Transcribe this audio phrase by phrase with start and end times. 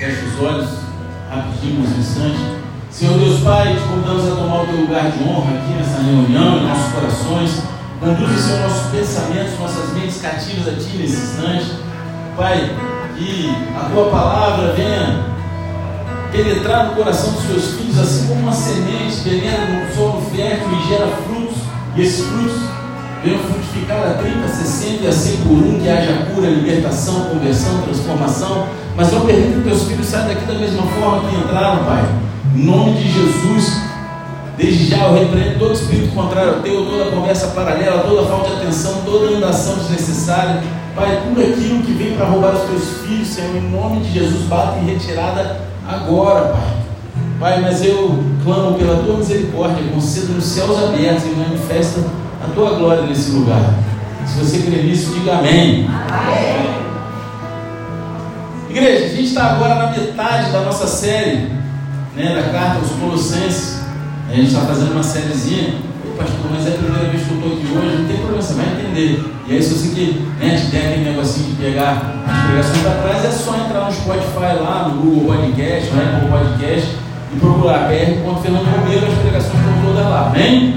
[0.00, 0.70] Feche os olhos,
[1.28, 2.38] rapidinho, um instante.
[2.90, 6.56] Senhor Deus Pai, te convidamos a tomar o teu lugar de honra aqui nessa reunião,
[6.56, 7.62] em nossos corações.
[8.00, 11.66] Conduza, Senhor, nossos pensamentos, nossas mentes cativas a Ti nesse instante.
[12.34, 12.74] Pai,
[13.18, 15.22] que a Tua palavra venha
[16.32, 20.88] penetrar no coração dos Teus filhos, assim como uma semente penetra no solo fértil e
[20.88, 21.58] gera frutos.
[21.94, 22.56] E esses frutos
[23.22, 27.82] venham frutificar a 30, 60 e a 100 por um, que haja cura, libertação, conversão,
[27.82, 28.79] transformação.
[28.96, 32.04] Mas não permita que Teus filhos saiam daqui da mesma forma que entraram, Pai.
[32.54, 33.80] Em nome de Jesus,
[34.56, 38.56] desde já eu repreendo todo espírito contrário ao teu, toda conversa paralela, toda falta de
[38.56, 40.62] atenção, toda andação desnecessária.
[40.94, 44.42] Pai, tudo aquilo que vem para roubar os teus filhos, Senhor, em nome de Jesus,
[44.48, 46.80] bate em retirada agora, Pai.
[47.38, 52.00] Pai, mas eu clamo pela tua misericórdia, conceda nos céus abertos e manifesta
[52.44, 53.74] a tua glória nesse lugar.
[54.26, 55.88] Se você crê nisso, diga amém.
[55.88, 56.89] amém.
[58.70, 61.50] Igreja, a gente está agora na metade da nossa série
[62.14, 63.80] né, da carta aos Colossenses.
[64.30, 65.74] A gente está fazendo uma sériezinha.
[66.16, 68.54] Pastor, mas é a primeira vez que eu estou aqui hoje, não tem problema, você
[68.54, 69.24] vai entender.
[69.48, 73.02] E aí, se você que né, te der aquele negocinho de pegar as pregações para
[73.02, 76.96] trás, é só entrar no Spotify lá, no Google Podcast, no Apple Podcast,
[77.34, 78.42] e procurar PR.
[78.42, 80.76] Fernando Romero, as pregações estão todas lá, amém?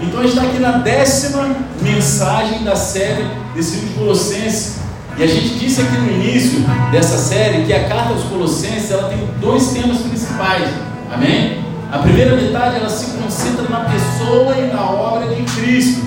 [0.00, 4.85] Então a gente está aqui na décima mensagem da série desse livro Colossenses.
[5.18, 6.60] E a gente disse aqui no início
[6.92, 10.68] dessa série que a carta aos Colossenses ela tem dois temas principais.
[11.10, 11.64] Amém?
[11.90, 16.04] A primeira metade ela se concentra na pessoa e na obra de Cristo.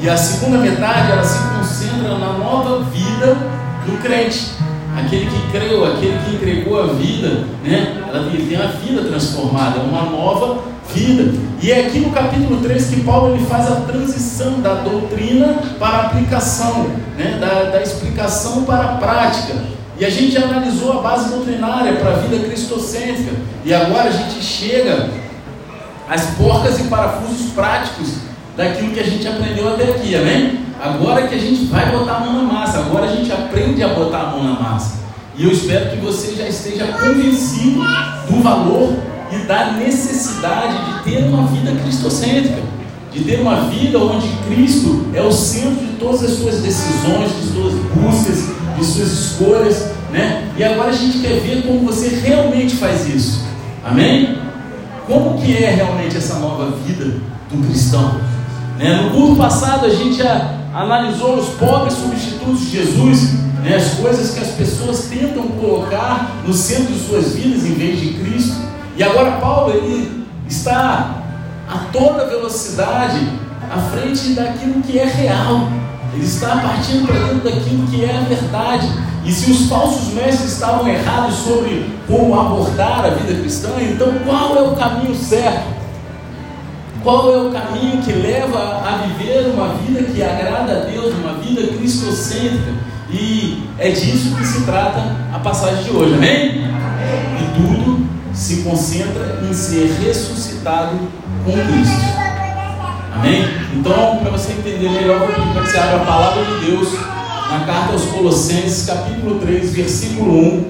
[0.00, 3.36] E a segunda metade ela se concentra na nova vida
[3.86, 4.52] do crente.
[4.96, 8.02] Aquele que creu, aquele que entregou a vida, né?
[8.08, 10.62] Ela tem a vida transformada, uma nova
[10.94, 11.32] vida.
[11.60, 15.96] E é aqui no capítulo 3 que Paulo ele faz a transição da doutrina para
[15.96, 17.38] a aplicação, né?
[17.40, 19.54] da, da explicação para a prática.
[19.98, 23.32] E a gente analisou a base doutrinária para a vida cristocêntrica.
[23.64, 25.10] E agora a gente chega
[26.08, 28.14] às porcas e parafusos práticos
[28.56, 30.60] daquilo que a gente aprendeu até aqui, amém?
[30.80, 33.88] Agora que a gente vai botar a mão na massa, agora a gente aprende a
[33.88, 34.98] botar a mão na massa.
[35.36, 37.80] E eu espero que você já esteja convencido
[38.28, 38.96] do valor
[39.32, 42.62] e da necessidade de ter uma vida cristocêntrica,
[43.12, 47.52] de ter uma vida onde Cristo é o centro de todas as suas decisões, de
[47.52, 48.44] suas buscas,
[48.78, 50.48] de suas escolhas, né?
[50.56, 53.44] E agora a gente quer ver como você realmente faz isso.
[53.84, 54.38] Amém?
[55.06, 57.04] Como que é realmente essa nova vida
[57.50, 58.20] do cristão?
[58.78, 58.94] Né?
[59.02, 63.32] No culto passado a gente já analisou os pobres substitutos de Jesus,
[63.64, 63.76] né?
[63.76, 68.12] as coisas que as pessoas tentam colocar no centro de suas vidas em vez de
[68.14, 68.56] Cristo.
[68.98, 71.22] E agora Paulo ele está
[71.68, 73.28] a toda velocidade
[73.70, 75.68] à frente daquilo que é real.
[76.12, 78.88] Ele está partindo para dentro daquilo que é a verdade.
[79.24, 84.56] E se os falsos mestres estavam errados sobre como abordar a vida cristã, então qual
[84.56, 85.78] é o caminho certo?
[87.04, 91.34] Qual é o caminho que leva a viver uma vida que agrada a Deus, uma
[91.34, 92.72] vida cristocêntrica?
[93.10, 96.64] E é disso que se trata a passagem de hoje, amém?
[97.38, 97.97] E tudo
[98.38, 100.96] se concentra em ser ressuscitado
[101.44, 102.18] com Cristo.
[103.12, 103.44] Amém?
[103.74, 106.92] Então, para você entender melhor, vou pedir para que você a palavra de Deus
[107.50, 110.64] na carta aos Colossenses, capítulo 3, versículo 1.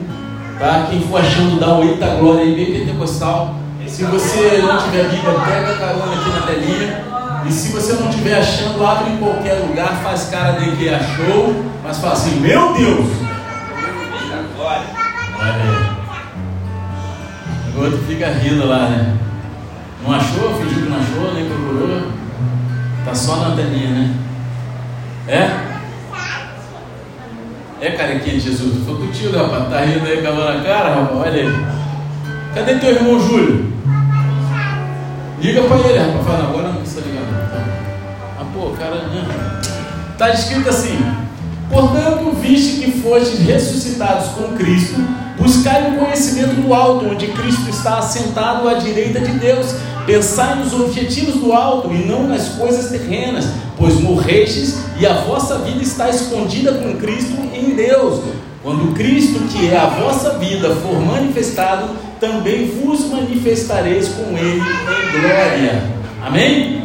[0.58, 0.86] Tá?
[0.88, 3.54] Quem for achando, dá o eita glória aí, bem pentecostal.
[3.86, 7.04] Se você não tiver Bíblia, pega a carona aqui na telinha.
[7.46, 11.54] E se você não estiver achando, abre em qualquer lugar, faz cara de que achou,
[11.84, 13.27] mas fala assim: Meu Deus!
[17.78, 19.16] O outro fica rindo lá, né?
[20.04, 20.54] Não achou?
[20.54, 22.02] Fingiu que não achou, nem procurou.
[23.04, 24.14] Tá só na telinha, né?
[25.28, 25.68] É?
[27.80, 28.84] É carequinha de Jesus?
[28.84, 29.68] Foi contigo, rapaz.
[29.70, 31.20] Tá rindo aí com a cara, rapaz?
[31.20, 31.66] Olha aí.
[32.54, 33.72] Cadê teu irmão Júlio?
[35.40, 36.26] Liga pra ele, rapaz.
[36.26, 37.22] Fala, agora não precisa ligar.
[38.40, 38.96] Ah, pô, cara.
[38.96, 39.60] Né?
[40.18, 40.98] Tá escrito assim:
[41.70, 45.00] Portanto, viste que fostes ressuscitados com Cristo,
[45.38, 49.74] buscai o conhecimento do alto, onde Cristo está assentado à direita de Deus.
[50.04, 53.46] Pensai nos objetivos do alto e não nas coisas terrenas,
[53.76, 58.22] pois morrestes e a vossa vida está escondida com Cristo em Deus.
[58.62, 65.20] Quando Cristo, que é a vossa vida, for manifestado, também vos manifestareis com Ele em
[65.20, 65.82] glória.
[66.24, 66.82] Amém?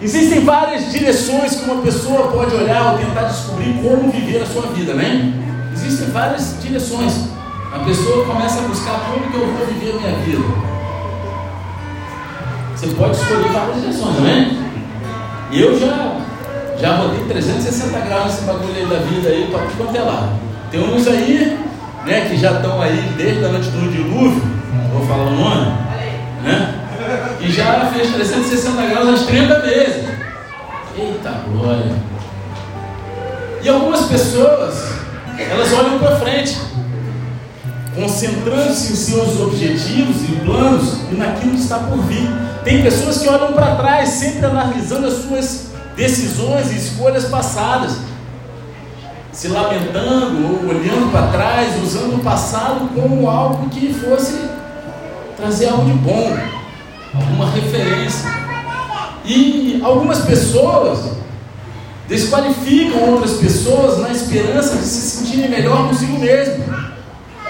[0.00, 4.68] Existem várias direções que uma pessoa pode olhar ou tentar descobrir como viver a sua
[4.68, 5.32] vida, né?
[5.80, 7.28] Existem várias direções.
[7.72, 10.44] A pessoa começa a buscar como que eu vou viver a minha vida.
[12.74, 14.16] Você pode escolher várias direções?
[15.50, 16.18] E eu já
[16.80, 20.32] já rodei 360 graus nesse bagulho aí da vida aí para quanto é lá.
[20.70, 21.58] Tem uns aí,
[22.06, 24.42] né, que já estão aí desde a noite do dilúvio,
[24.92, 25.72] vou falar o nome,
[26.44, 26.74] né?
[27.40, 30.08] E já fez 360 graus às 30 vezes.
[30.96, 31.96] Eita glória!
[33.62, 34.92] E algumas pessoas,
[35.38, 36.58] elas olham para frente,
[37.94, 42.28] concentrando-se em seus objetivos e planos e naquilo que está por vir.
[42.64, 47.96] Tem pessoas que olham para trás, sempre analisando as suas decisões e escolhas passadas,
[49.32, 54.36] se lamentando ou olhando para trás, usando o passado como algo que fosse
[55.36, 56.36] trazer algo de bom,
[57.14, 58.28] alguma referência.
[59.24, 61.17] E algumas pessoas
[62.08, 66.64] desqualificam outras pessoas na esperança de se sentirem melhor consigo mesmo.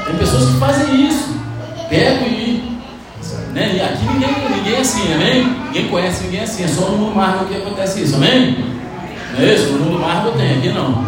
[0.05, 1.29] Tem pessoas que fazem isso,
[1.89, 2.79] pegam e.
[3.53, 3.77] Né?
[3.77, 5.57] E aqui ninguém, ninguém é assim, amém?
[5.67, 8.65] Ninguém conhece ninguém assim, é só no mundo Marvel que acontece isso, amém?
[9.33, 9.73] Não é isso?
[9.73, 11.07] No mundo Marvel tem, aqui não.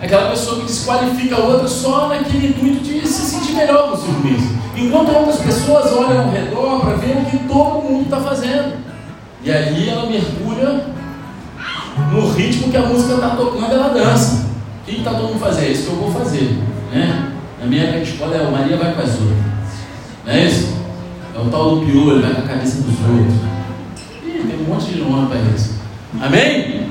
[0.00, 4.62] Aquela pessoa que desqualifica a outra só naquele intuito de se sentir melhor consigo mesmo.
[4.76, 8.74] Enquanto outras pessoas olham ao redor para ver o que todo mundo está fazendo.
[9.44, 10.91] E aí ela mergulha
[12.10, 14.46] no ritmo que a música está tocando, ela dança.
[14.82, 15.66] O que está todo mundo fazendo?
[15.66, 16.58] É isso que eu vou fazer.
[16.92, 17.32] Né?
[17.60, 19.38] Na minha escola é o Maria vai com as outras.
[20.26, 20.72] Não é isso?
[21.34, 23.34] É o tal do piolho, vai com a cabeça dos outros.
[24.26, 25.74] Ih, tem um monte de nome para isso.
[26.20, 26.88] Amém?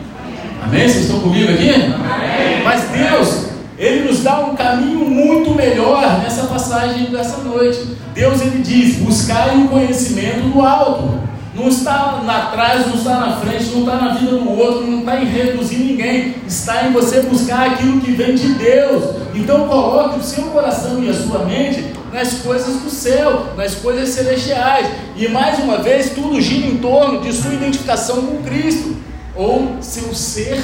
[0.63, 0.87] Amém?
[0.87, 1.69] Vocês estão comigo aqui?
[1.69, 2.63] Amém.
[2.63, 3.45] Mas Deus,
[3.77, 7.97] Ele nos dá um caminho muito melhor nessa passagem dessa noite.
[8.13, 11.19] Deus, Ele diz: buscai o conhecimento do alto.
[11.53, 15.19] Não está atrás, não está na frente, não está na vida do outro, não está
[15.19, 16.35] em reduzir ninguém.
[16.47, 19.15] Está em você buscar aquilo que vem de Deus.
[19.35, 24.09] Então coloque o seu coração e a sua mente nas coisas do céu, nas coisas
[24.09, 24.87] celestiais.
[25.15, 28.95] E mais uma vez, tudo gira em torno de sua identificação com Cristo,
[29.35, 30.61] ou seu ser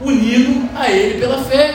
[0.00, 1.74] unido a Ele pela fé.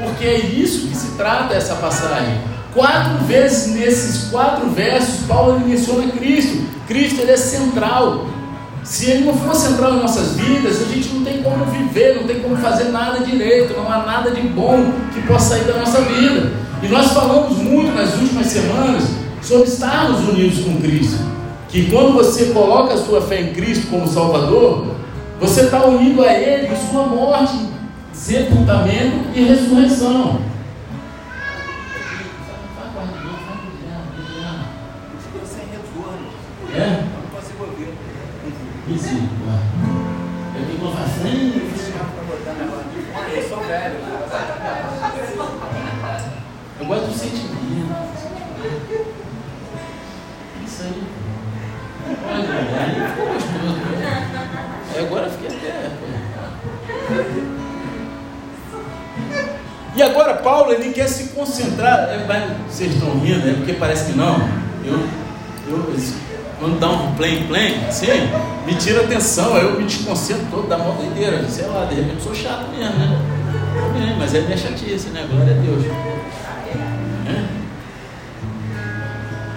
[0.00, 2.53] Porque é isso que se trata essa passagem.
[2.74, 6.64] Quatro vezes nesses quatro versos, Paulo menciona Cristo.
[6.88, 8.26] Cristo ele é central.
[8.82, 12.24] Se ele não for central em nossas vidas, a gente não tem como viver, não
[12.24, 16.02] tem como fazer nada direito, não há nada de bom que possa sair da nossa
[16.02, 16.52] vida.
[16.82, 19.04] E nós falamos muito nas últimas semanas
[19.40, 21.18] sobre estarmos unidos com Cristo.
[21.68, 24.88] Que quando você coloca a sua fé em Cristo como Salvador,
[25.40, 27.54] você está unido a Ele em sua morte,
[28.12, 30.40] sepultamento e ressurreição.
[62.84, 64.36] Vocês estão rindo, é porque parece que não.
[64.84, 65.00] Eu,
[65.68, 65.96] eu,
[66.58, 68.06] quando dá um play play, assim,
[68.66, 72.22] me tira atenção, aí eu me desconcentro todo, dá uma doideira, sei lá, de repente
[72.22, 73.18] sou chato mesmo, né?
[73.74, 75.26] Também, mas é minha chatice, né?
[75.30, 75.84] Glória a Deus.
[77.26, 77.44] É?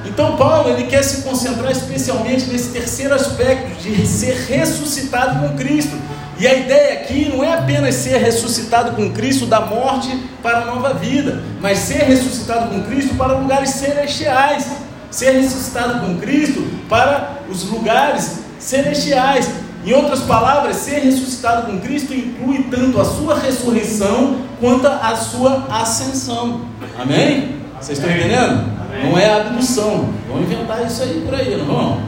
[0.06, 5.96] Então Paulo ele quer se concentrar especialmente nesse terceiro aspecto de ser ressuscitado com Cristo.
[6.40, 10.66] E a ideia aqui não é apenas ser ressuscitado com Cristo da morte para a
[10.66, 14.68] nova vida, mas ser ressuscitado com Cristo para lugares celestiais
[15.10, 19.50] ser ressuscitado com Cristo para os lugares celestiais.
[19.86, 25.66] Em outras palavras, ser ressuscitado com Cristo inclui tanto a sua ressurreição quanto a sua
[25.70, 26.62] ascensão.
[27.00, 27.56] Amém?
[27.80, 28.66] Vocês estão entendendo?
[28.82, 29.10] Amém.
[29.10, 30.10] Não é abdução.
[30.28, 32.02] Vão inventar isso aí por aí, não vão?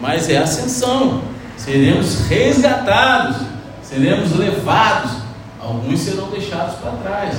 [0.00, 1.22] Mas é ascensão.
[1.56, 3.36] Seremos resgatados,
[3.88, 5.12] seremos levados.
[5.60, 7.36] Alguns serão deixados para trás.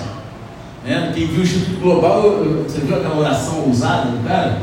[0.84, 1.12] Né?
[1.14, 2.22] Quem viu o Instituto Global,
[2.64, 4.62] você viu aquela oração ousada do cara?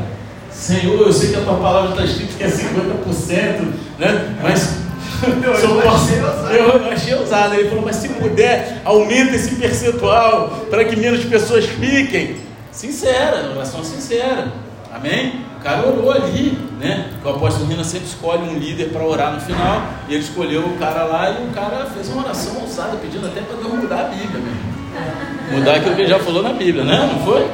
[0.51, 4.35] Senhor, eu sei que a tua palavra está escrito que é 50%, né?
[4.41, 4.77] Mas
[5.23, 6.19] eu, eu, achei
[6.57, 7.55] eu achei ousado.
[7.55, 12.37] Ele falou, mas se puder, aumenta esse percentual para que menos pessoas fiquem.
[12.71, 14.51] Sincera, oração sincera.
[14.93, 15.43] Amém?
[15.65, 17.09] Cara orou ali, né?
[17.25, 19.81] O apóstolo Rina sempre escolhe um líder para orar no final.
[20.07, 23.41] E ele escolheu o cara lá e o cara fez uma oração ousada, pedindo até
[23.41, 25.57] para Deus mudar a Bíblia mesmo.
[25.57, 27.09] Mudar aquilo que ele já falou na Bíblia, né?
[27.11, 27.49] Não foi?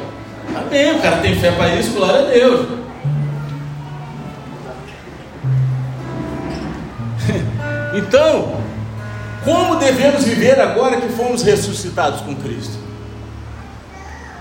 [0.54, 2.68] Amém, o cara tem fé para isso, glória a Deus.
[7.94, 8.56] Então,
[9.44, 12.81] como devemos viver agora que fomos ressuscitados com Cristo?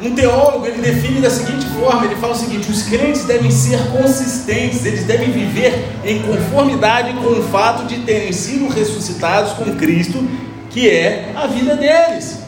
[0.02, 3.78] Um teólogo ele define da seguinte forma: ele fala o seguinte, os crentes devem ser
[3.90, 10.26] consistentes, eles devem viver em conformidade com o fato de terem sido ressuscitados com Cristo,
[10.70, 12.38] que é a vida deles.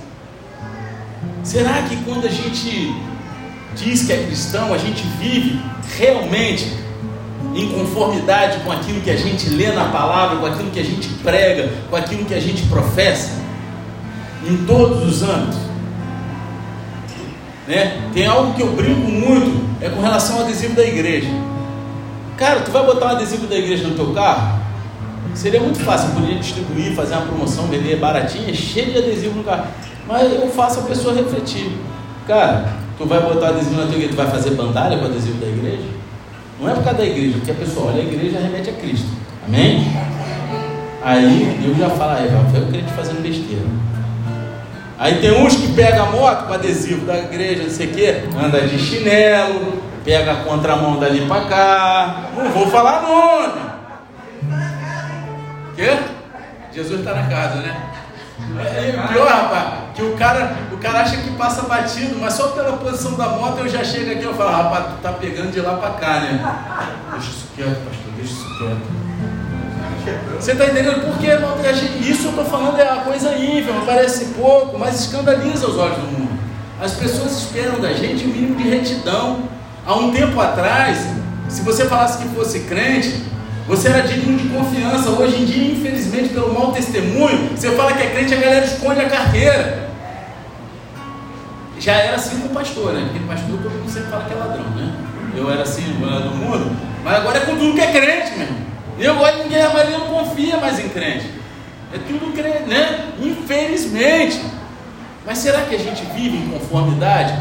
[1.42, 2.94] Será que quando a gente
[3.76, 5.60] diz que é cristão, a gente vive
[5.98, 6.72] realmente
[7.54, 11.08] em conformidade com aquilo que a gente lê na palavra, com aquilo que a gente
[11.22, 13.30] prega, com aquilo que a gente professa,
[14.48, 15.61] em todos os âmbitos.
[17.66, 18.10] Né?
[18.12, 21.28] Tem algo que eu brinco muito, é com relação ao adesivo da igreja.
[22.36, 24.60] Cara, tu vai botar um adesivo da igreja no teu carro?
[25.34, 29.44] Seria muito fácil, eu poderia distribuir, fazer uma promoção, vender baratinha, cheio de adesivo no
[29.44, 29.66] carro.
[30.06, 31.72] Mas eu faço a pessoa refletir.
[32.26, 35.46] Cara, tu vai botar adesivo na tua igreja, tu vai fazer bandalha com adesivo da
[35.46, 35.84] igreja?
[36.60, 38.72] Não é por causa da igreja, porque a pessoa olha a igreja e remete a
[38.74, 39.08] Cristo.
[39.46, 39.86] Amém?
[41.02, 43.66] Aí Deus já fala, aí, foi o crente fazendo besteira.
[44.98, 48.24] Aí tem uns que pegam a moto com adesivo da igreja, não sei o quê,
[48.38, 52.24] anda de chinelo, pega a contramão dali para cá.
[52.36, 53.72] Não vou falar nome.
[55.74, 55.98] Quê?
[56.72, 57.76] Jesus está na casa, né?
[58.58, 62.76] É, pior, rapaz, que o cara, o cara acha que passa batido, mas só pela
[62.76, 65.76] posição da moto eu já chego aqui e falo, rapaz, tu tá pegando de lá
[65.76, 66.54] para cá, né?
[67.12, 69.01] Deixa isso quieto, pastor, deixa isso quieto.
[70.38, 71.26] Você está entendendo por que
[72.08, 76.06] isso eu estou falando é uma coisa ínfima, parece pouco, mas escandaliza os olhos do
[76.06, 76.38] mundo.
[76.80, 79.48] As pessoas esperam da gente o mínimo de retidão.
[79.86, 81.06] Há um tempo atrás,
[81.48, 83.22] se você falasse que fosse crente,
[83.66, 85.10] você era digno de confiança.
[85.10, 89.00] Hoje em dia, infelizmente, pelo mau testemunho, você fala que é crente, a galera esconde
[89.00, 89.88] a carteira.
[91.78, 93.08] Já era assim com o pastor, né?
[93.10, 94.92] Porque pastor todo mundo sempre fala que é ladrão, né?
[95.36, 98.71] Eu era assim no mundo, mas agora é com tudo que é crente, meu irmão.
[98.98, 101.26] Eu gosto de ninguém, a maioria não confia mais em crente.
[101.92, 103.12] É tudo crente, né?
[103.20, 104.42] Infelizmente.
[105.24, 107.32] Mas será que a gente vive em conformidade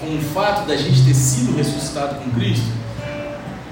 [0.00, 2.66] com o fato da gente ter sido ressuscitado com Cristo?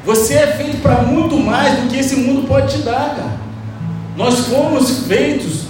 [0.05, 3.37] Você é feito para muito mais do que esse mundo pode te dar, cara.
[4.17, 5.62] Nós fomos feitos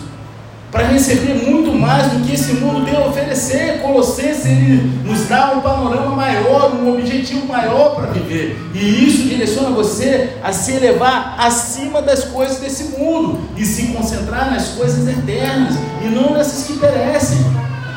[0.73, 3.83] para receber muito mais do que esse mundo tem a oferecer.
[3.83, 8.59] Colossenses ele nos dá um panorama maior, um objetivo maior para viver.
[8.75, 14.50] E isso direciona você a se elevar acima das coisas desse mundo e se concentrar
[14.50, 17.38] nas coisas eternas e não nessas que perecem.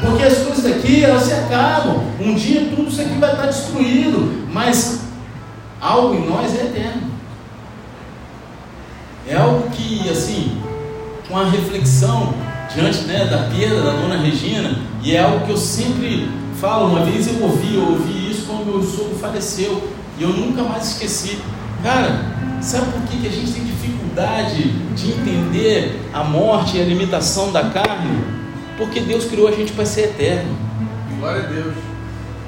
[0.01, 2.03] Porque as coisas daqui, elas se acabam.
[2.19, 4.99] Um dia tudo isso aqui vai estar destruído, mas
[5.79, 7.15] algo em nós é eterno.
[9.27, 10.61] É algo que, assim,
[11.27, 12.33] com a reflexão,
[12.75, 16.29] diante né, da perda da dona Regina, e é algo que eu sempre
[16.59, 16.87] falo.
[16.87, 19.81] Uma vez eu ouvi, eu ouvi isso quando meu sogro faleceu,
[20.19, 21.39] e eu nunca mais esqueci.
[21.81, 22.25] Cara,
[22.61, 24.63] sabe por que, que a gente tem dificuldade
[24.95, 28.23] de entender a morte e a limitação da carne?
[28.77, 30.55] Porque Deus criou a gente para ser eterno.
[31.17, 31.73] Glória a Deus.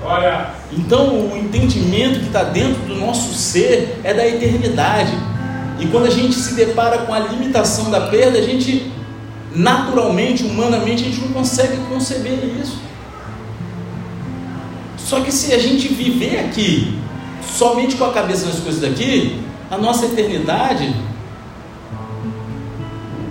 [0.04, 0.50] Olha.
[0.72, 5.14] Então o entendimento que está dentro do nosso ser é da eternidade.
[5.80, 8.92] E quando a gente se depara com a limitação da perda, a gente
[9.56, 12.80] naturalmente, humanamente, a gente não consegue conceber isso.
[14.98, 17.00] Só que se a gente viver aqui,
[17.42, 20.94] somente com a cabeça nas coisas daqui, a nossa eternidade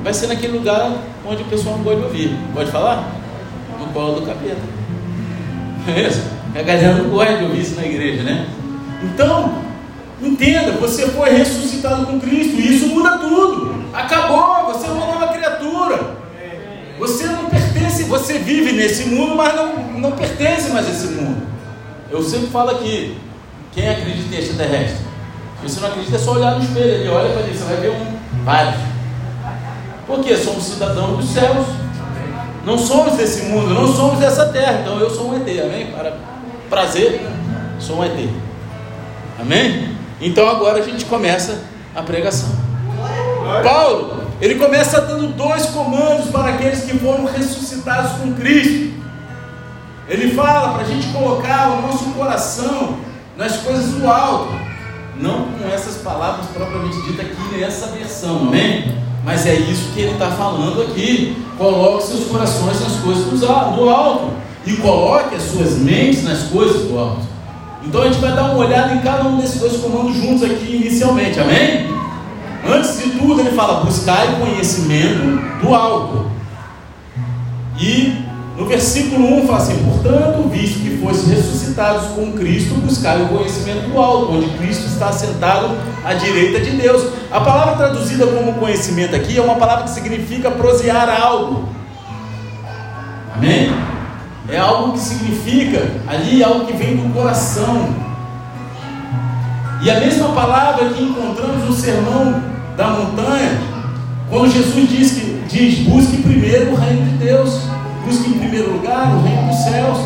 [0.02, 0.92] vai ser naquele lugar
[1.24, 2.34] onde o pessoal não pode ouvir.
[2.54, 3.12] Pode falar?
[3.78, 4.62] No colo do capeta.
[5.88, 6.22] É isso?
[6.54, 8.48] A galera não gosta de ouvir isso na igreja, né?
[9.02, 9.58] Então,
[10.22, 13.84] entenda, você foi ressuscitado com Cristo, e isso muda tudo.
[13.92, 16.16] Acabou, você é nova criatura.
[16.98, 21.46] Você não pertence, você vive nesse mundo, mas não, não pertence mais a esse mundo.
[22.10, 23.18] Eu sempre falo aqui,
[23.72, 25.06] quem acredita em extraterrestre?
[25.60, 27.76] Se você não acredita, é só olhar no espelho ali, olha para ele, você vai
[27.76, 28.80] ver um, vários.
[30.06, 31.66] Porque somos cidadãos dos céus.
[32.64, 34.80] Não somos desse mundo, não somos dessa terra.
[34.80, 35.86] Então eu sou um ET, amém?
[35.92, 36.16] Para
[36.68, 37.20] prazer,
[37.78, 38.28] sou um ET.
[39.38, 39.96] Amém?
[40.20, 41.62] Então agora a gente começa
[41.94, 42.48] a pregação.
[43.62, 48.94] Paulo, ele começa dando dois comandos para aqueles que foram ressuscitados com Cristo.
[50.08, 52.98] Ele fala para a gente colocar o nosso coração
[53.36, 54.54] nas coisas do alto,
[55.18, 58.94] não com essas palavras propriamente ditas aqui nessa versão, amém?
[59.24, 61.36] Mas é isso que ele está falando aqui.
[61.58, 64.32] Coloque seus corações nas coisas do alto
[64.66, 67.22] e coloque as suas mentes nas coisas do alto.
[67.82, 70.76] Então a gente vai dar uma olhada em cada um desses dois comandos juntos aqui
[70.76, 71.95] inicialmente, amém?
[72.68, 76.30] Antes de tudo, ele fala: buscai conhecimento do alto.
[77.78, 78.24] E
[78.56, 83.90] no versículo 1 fala assim: portanto, visto que fosse ressuscitados com Cristo, buscai o conhecimento
[83.90, 87.12] do alto, onde Cristo está sentado à direita de Deus.
[87.30, 91.68] A palavra traduzida como conhecimento aqui é uma palavra que significa prosear algo.
[93.34, 93.70] Amém?
[94.48, 97.94] É algo que significa ali algo que vem do coração.
[99.82, 103.58] E a mesma palavra que encontramos no sermão da montanha,
[104.28, 109.12] quando Jesus diz que diz, busque primeiro o reino de Deus busque em primeiro lugar
[109.16, 109.98] o reino dos céus.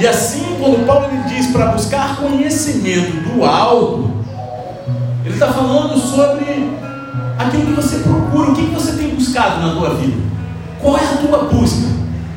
[0.00, 4.10] E assim, quando Paulo ele diz para buscar conhecimento do alto,
[5.24, 6.70] ele está falando sobre
[7.38, 10.16] aquilo que você procura, o que, que você tem buscado na tua vida,
[10.80, 11.86] qual é a tua busca,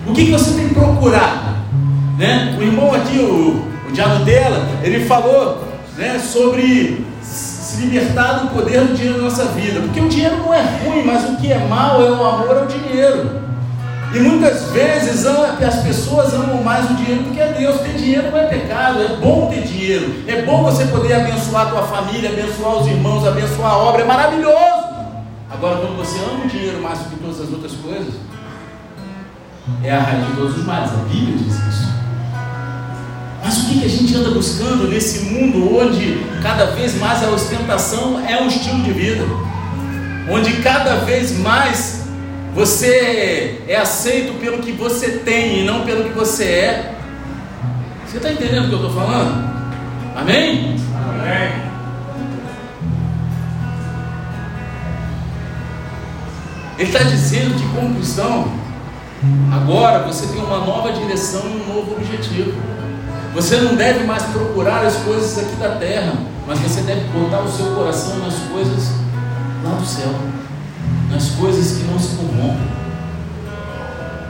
[0.05, 1.53] o que, que você tem procurado.
[2.17, 2.55] Né?
[2.59, 5.63] O irmão aqui, o, o diabo dela, ele falou
[5.97, 7.05] né, sobre
[7.73, 11.03] se libertar do poder do dinheiro na nossa vida, porque o dinheiro não é ruim,
[11.03, 13.41] mas o que é mal é o amor ao dinheiro.
[14.13, 17.81] E muitas vezes as pessoas amam mais o dinheiro do que a Deus.
[17.81, 20.23] Ter dinheiro não é pecado, é bom ter dinheiro.
[20.27, 24.03] É bom você poder abençoar a tua família, abençoar os irmãos, abençoar a obra.
[24.03, 24.83] É maravilhoso.
[25.49, 28.13] Agora, quando você ama o dinheiro mais do que todas as outras coisas,
[29.83, 30.91] é a raiz de todos os males.
[30.91, 32.02] A Bíblia diz isso.
[33.43, 37.29] Mas o que, que a gente anda buscando nesse mundo onde cada vez mais a
[37.29, 39.25] ostentação é um estilo de vida?
[40.29, 42.03] Onde cada vez mais
[42.55, 46.95] você é aceito pelo que você tem e não pelo que você é.
[48.07, 49.51] Você está entendendo o que eu estou falando?
[50.15, 50.75] Amém?
[50.95, 51.73] Amém.
[56.77, 58.47] Ele está dizendo que como cristão,
[59.51, 62.53] agora você tem uma nova direção e um novo objetivo.
[63.33, 66.13] Você não deve mais procurar as coisas aqui da terra,
[66.47, 68.91] mas você deve botar o seu coração nas coisas
[69.63, 70.09] lá do céu
[71.13, 72.67] nas coisas que não se corrompem,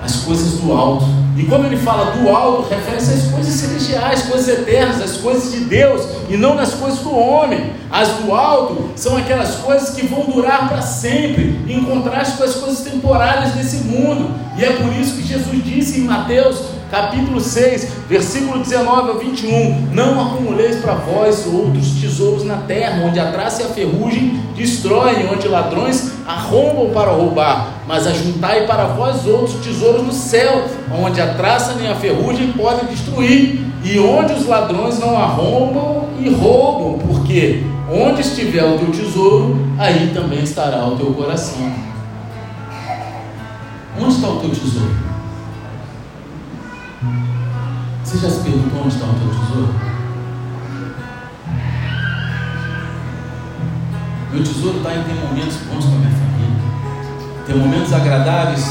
[0.03, 1.05] as coisas do alto.
[1.35, 5.61] E quando ele fala do alto, refere-se às coisas celestiais, coisas eternas, as coisas de
[5.61, 7.71] Deus, e não nas coisas do homem.
[7.89, 12.55] As do alto são aquelas coisas que vão durar para sempre, em contraste com as
[12.55, 14.29] coisas temporárias desse mundo.
[14.57, 16.59] E é por isso que Jesus disse em Mateus
[16.93, 19.87] capítulo 6, versículo 19 ao 21.
[19.91, 25.27] Não acumuleis para vós outros tesouros na terra, onde a traça e a ferrugem destroem,
[25.27, 31.33] onde ladrões arrombam para roubar, mas ajuntai para vós outros tesouros no céu, onde a
[31.33, 37.63] traça nem a ferrugem podem destruir, e onde os ladrões não arrombam e roubam, porque
[37.91, 41.73] onde estiver o teu tesouro, aí também estará o teu coração.
[43.99, 45.12] Onde está o teu tesouro?
[48.23, 49.75] Já se perguntou onde está o teu tesouro?
[54.31, 56.61] Meu tesouro está em ter momentos bons com a minha família,
[57.45, 58.65] ter momentos agradáveis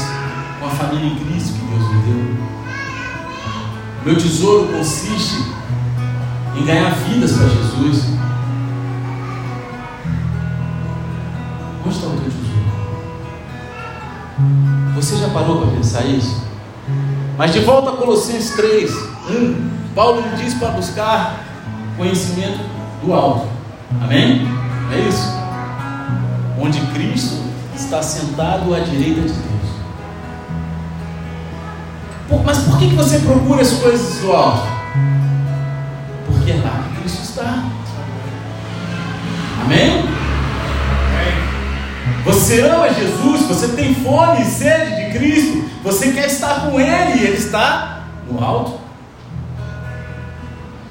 [0.59, 2.37] com a família em Cristo que Deus me deu.
[4.05, 5.43] Meu tesouro consiste
[6.55, 8.05] em ganhar vidas para Jesus.
[11.85, 12.71] Onde está o teu tesouro?
[14.95, 16.52] Você já parou para pensar isso?
[17.37, 18.91] Mas de volta a Colossenses 3,
[19.29, 21.43] 1, Paulo diz para buscar
[21.97, 22.59] conhecimento
[23.03, 23.47] do alto.
[24.01, 24.47] Amém?
[24.91, 25.31] É isso?
[26.59, 27.43] Onde Cristo
[27.75, 29.43] está sentado à direita de Deus.
[32.45, 34.67] Mas por que você procura as coisas do alto?
[36.25, 37.63] Porque é lá que Cristo está.
[39.63, 40.22] Amém?
[42.25, 47.19] Você ama Jesus, você tem fome e sede de Cristo, você quer estar com Ele
[47.19, 48.79] e Ele está no alto.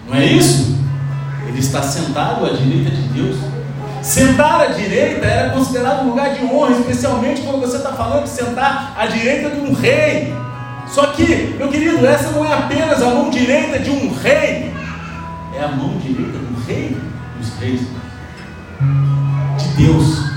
[0.06, 0.78] Não é isso?
[1.48, 3.36] Ele está sentado à direita de Deus.
[4.02, 8.30] Sentar à direita era considerado um lugar de honra, especialmente quando você está falando de
[8.30, 10.34] sentar à direita de um rei.
[10.86, 14.70] Só que, meu querido, essa não é apenas a mão direita de um rei,
[15.54, 16.96] é a mão direita do rei
[17.38, 17.80] dos reis,
[19.58, 20.31] de Deus.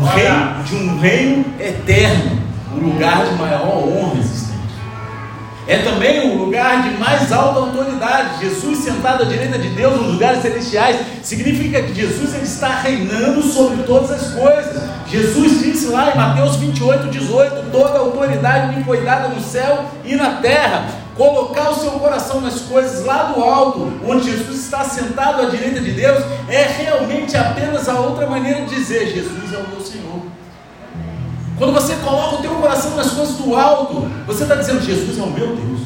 [0.00, 0.28] Um rei
[0.64, 2.40] de um reino eterno,
[2.74, 4.50] um lugar de maior honra existente.
[5.66, 8.40] É também o lugar de mais alta autoridade.
[8.40, 13.42] Jesus sentado à direita de Deus nos lugares celestiais significa que Jesus ele está reinando
[13.42, 14.82] sobre todas as coisas.
[15.06, 20.16] Jesus disse lá em Mateus 28, 18: Toda autoridade me foi dada no céu e
[20.16, 20.86] na terra.
[21.20, 25.78] Colocar o seu coração nas coisas lá do alto, onde Jesus está sentado à direita
[25.78, 30.22] de Deus, é realmente apenas a outra maneira de dizer: Jesus é o meu Senhor.
[31.58, 35.22] Quando você coloca o teu coração nas coisas do alto, você está dizendo: Jesus é
[35.22, 35.80] o meu Deus.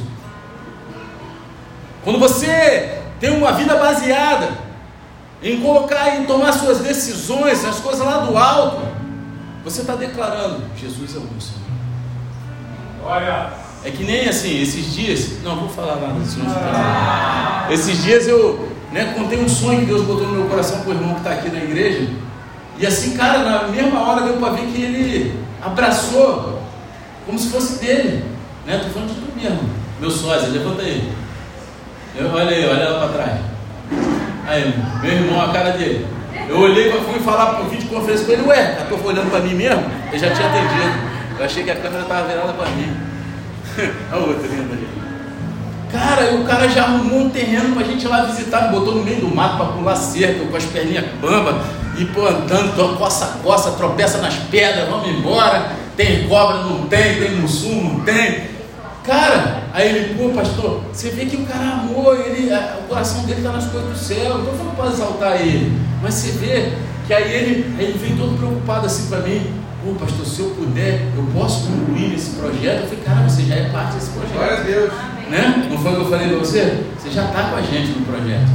[2.05, 4.51] Quando você tem uma vida baseada
[5.43, 8.83] em colocar e tomar suas decisões nas coisas lá do alto,
[9.65, 11.61] você está declarando: Jesus é o meu Senhor.
[13.05, 13.64] Olha.
[13.85, 17.69] É que nem assim, esses dias, não vou falar nada disso, não ah.
[17.71, 20.95] Esses dias eu né, contei um sonho que Deus botou no meu coração com o
[20.95, 22.09] irmão que está aqui na igreja.
[22.79, 26.63] E assim, cara, na mesma hora deu para ver que ele abraçou
[27.27, 28.25] como se fosse dele.
[28.67, 28.77] Né?
[28.77, 29.69] Estou falando de tu mesmo.
[30.01, 31.13] Meu sósia, levanta aí.
[32.17, 33.41] Eu, olha aí, olha lá para trás.
[34.47, 36.07] Aí, meu irmão, a cara dele.
[36.49, 39.83] Eu olhei, fui falar por vídeo conferência com ele, ué, estou olhando para mim mesmo?
[40.13, 41.15] Eu já tinha atendido.
[41.39, 43.14] Eu achei que a câmera estava virada para mim.
[44.13, 44.89] A outra linda ali.
[45.91, 49.05] Cara, o cara já arrumou um terreno pra gente ir lá visitar, me botou no
[49.05, 51.63] meio do mato pra pular cerca, com as perninhas bamba,
[51.97, 55.71] e pô, andando, coça, coça, tropeça nas pedras, vamos embora.
[55.97, 58.55] Tem cobra, não tem, tem mussum, não tem.
[59.05, 63.39] Cara, aí ele, pô, pastor, você vê que o cara amou, ele, o coração dele
[63.39, 65.79] está nas coisas do céu, então eu não posso exaltar ele.
[66.03, 66.73] Mas você vê
[67.07, 69.53] que aí ele, ele vem todo preocupado assim para mim,
[69.85, 72.83] pô, pastor, se eu puder, eu posso concluir esse projeto?
[72.83, 74.33] Eu falei, cara, você já é parte desse projeto.
[74.33, 74.93] Glória a Deus.
[75.29, 75.69] Né?
[75.71, 76.85] Não foi o que eu falei para você?
[76.99, 78.49] Você já está com a gente no projeto.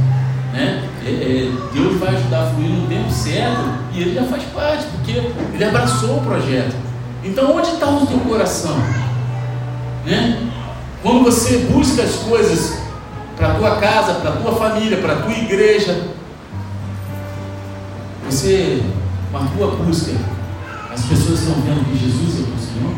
[0.52, 0.88] Né?
[1.04, 3.60] É, é, Deus vai ajudar a fluir no tempo certo
[3.92, 6.74] e ele já faz parte, porque ele abraçou o projeto.
[7.22, 8.76] Então onde está o teu coração?
[10.04, 10.50] Né?
[11.02, 12.78] Quando você busca as coisas
[13.36, 16.08] para a tua casa, para a tua família, para a tua igreja,
[18.28, 18.82] você,
[19.30, 20.12] com a tua busca,
[20.92, 22.94] as pessoas estão vendo que Jesus é o Senhor?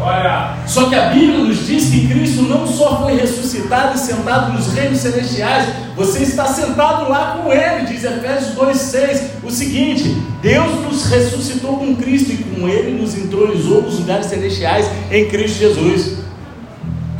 [0.00, 0.56] Olha.
[0.66, 4.72] Só que a Bíblia nos diz que Cristo não só foi ressuscitado e sentado nos
[4.72, 9.20] reinos celestiais, você está sentado lá com Ele, diz Efésios 2,6.
[9.44, 14.90] O seguinte: Deus nos ressuscitou com Cristo e com Ele nos entronizou nos lugares celestiais
[15.10, 16.18] em Cristo Jesus.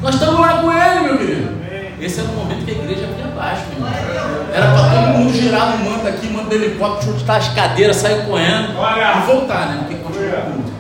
[0.03, 1.61] Nós estamos lá com Ele, meu querido.
[2.01, 4.47] Esse era o momento que a igreja vinha abaixo, meu irmão.
[4.55, 8.27] Era para todo mundo girar no manto aqui, manto do helicóptero, chutar as cadeiras, sair
[8.27, 9.79] correndo e voltar, né?
[9.81, 10.73] Porque continua muito.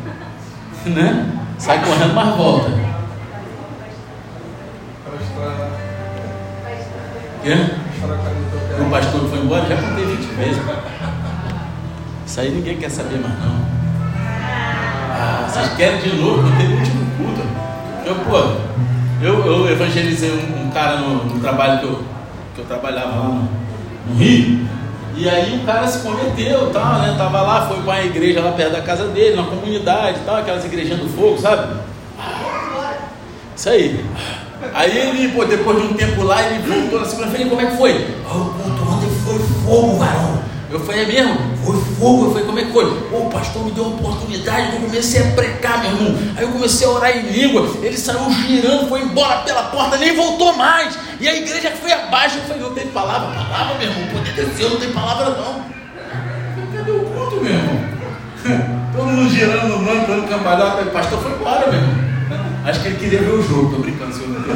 [0.86, 1.26] Né?
[1.58, 2.70] Sai correndo, mas volta.
[7.42, 7.56] Quê?
[8.80, 10.62] O pastor foi embora, já contei 20 vezes.
[12.26, 13.60] Isso aí ninguém quer saber mais não.
[15.12, 17.42] Ah, vocês querem de novo, eu tenho o último culto.
[18.06, 18.70] Eu, pô,
[19.22, 22.02] eu, eu evangelizei um, um cara no, no, trabalho que eu,
[22.54, 23.48] que eu trabalhava lá no,
[24.06, 24.66] no Rio.
[25.20, 27.14] E aí o cara se converteu, tal, né?
[27.18, 30.64] Tava lá, foi para a igreja lá perto da casa dele, na comunidade, tal, aquelas
[30.64, 31.76] igrejinhas do fogo, sabe?
[33.54, 34.02] Isso aí.
[34.72, 37.76] Aí ele, pô, depois de um tempo lá, ele voltou na segunda-feira, como é que
[37.76, 38.06] foi?
[38.24, 40.39] Oh, o ontem foi fogo, varão.
[40.70, 41.37] Eu falei, é mesmo?
[41.64, 42.26] Foi fogo.
[42.26, 42.85] Eu falei, como é que foi?
[42.85, 46.33] o pastor me deu uma oportunidade, eu comecei a pregar, meu irmão.
[46.37, 47.68] Aí eu comecei a orar em língua.
[47.83, 50.96] Ele saiu girando, foi embora pela porta, nem voltou mais.
[51.18, 52.38] E a igreja foi abaixo.
[52.38, 53.35] Eu falei, não tem palavra?
[53.35, 55.64] Palavra, meu irmão, poder descer, não tem palavra não.
[56.76, 57.80] Cadê o culto, meu irmão?
[58.94, 60.83] Todo mundo girando no manto, dando cambalhota.
[60.83, 62.11] O pastor foi embora, meu irmão.
[62.64, 64.37] Acho que ele queria ver o jogo, tô brincando, senhor.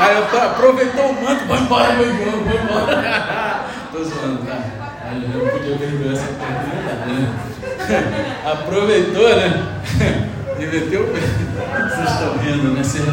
[0.00, 3.64] Aí eu aproveitou o manto, vai embora, meu irmão, vai embora.
[3.94, 4.73] Tô zoando, tá?
[5.22, 8.40] Eu não podia perder essa oportunidade, né?
[8.44, 10.30] Aproveitou, né?
[10.56, 11.06] E meteu o.
[11.06, 12.84] Vocês estão vendo, né?
[12.84, 13.04] Vocês,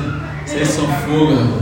[0.45, 1.57] vocês são fogo,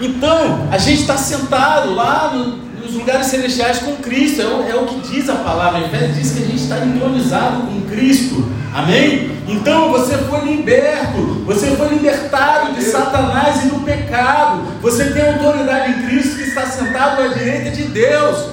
[0.00, 4.74] Então, a gente está sentado lá no, nos lugares celestiais com Cristo, é o, é
[4.74, 5.80] o que diz a palavra.
[5.80, 8.50] Efésios diz que a gente está entronizado com Cristo.
[8.74, 9.30] Amém?
[9.48, 14.62] Então você foi liberto, você foi libertado de Satanás e do pecado.
[14.80, 18.48] Você tem autoridade em Cristo que está sentado à direita de Deus.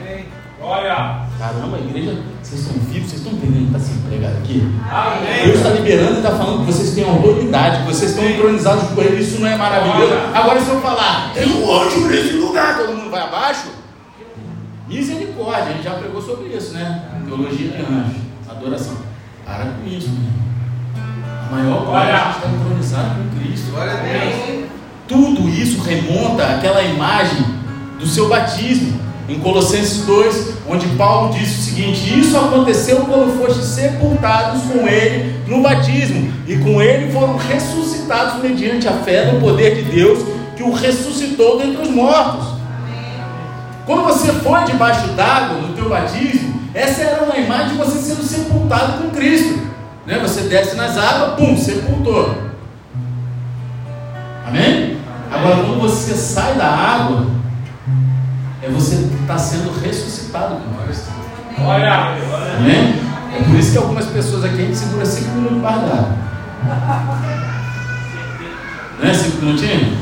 [0.00, 0.26] Amém.
[0.60, 1.29] Olha.
[1.40, 4.62] Caramba, a igreja, vocês estão vivos, vocês estão entendendo que está sendo pregado aqui?
[4.92, 5.44] Amém.
[5.46, 9.00] Deus está liberando e está falando que vocês têm autoridade, que vocês estão entronizados com
[9.00, 9.22] Ele.
[9.22, 10.12] Isso não é maravilhoso?
[10.34, 13.68] Agora, se eu falar, tem um anjo nesse lugar, todo mundo vai abaixo?
[14.86, 17.08] Misericórdia, a gente já pregou sobre isso, né?
[17.24, 18.96] Teologia de anjos, adoração.
[19.46, 20.30] Para com isso, né?
[21.48, 23.70] A maior glória está entronizado com Cristo.
[23.70, 24.68] Glória a Deus.
[25.08, 27.46] Tudo isso remonta àquela imagem
[27.98, 29.08] do seu batismo.
[29.30, 35.36] Em Colossenses 2, onde Paulo diz o seguinte: Isso aconteceu quando foste sepultados com ele
[35.46, 40.18] no batismo, e com ele foram ressuscitados mediante a fé no poder de Deus
[40.56, 42.44] que o ressuscitou dentre os mortos.
[43.86, 48.24] Quando você foi debaixo d'água no teu batismo, essa era uma imagem de você sendo
[48.24, 49.60] sepultado com Cristo.
[50.06, 50.18] Né?
[50.18, 52.34] Você desce nas águas, pum, sepultou.
[54.44, 54.96] Amém?
[55.30, 57.39] Agora, quando você sai da água,
[58.62, 61.10] é você que está sendo ressuscitado com Cristo.
[61.58, 62.14] Olha!
[62.58, 62.94] Amém?
[63.34, 66.30] É por isso que algumas pessoas aqui a gente segura cinco minutos para dar.
[69.00, 69.14] Né?
[69.14, 69.98] Cinco minutinhos?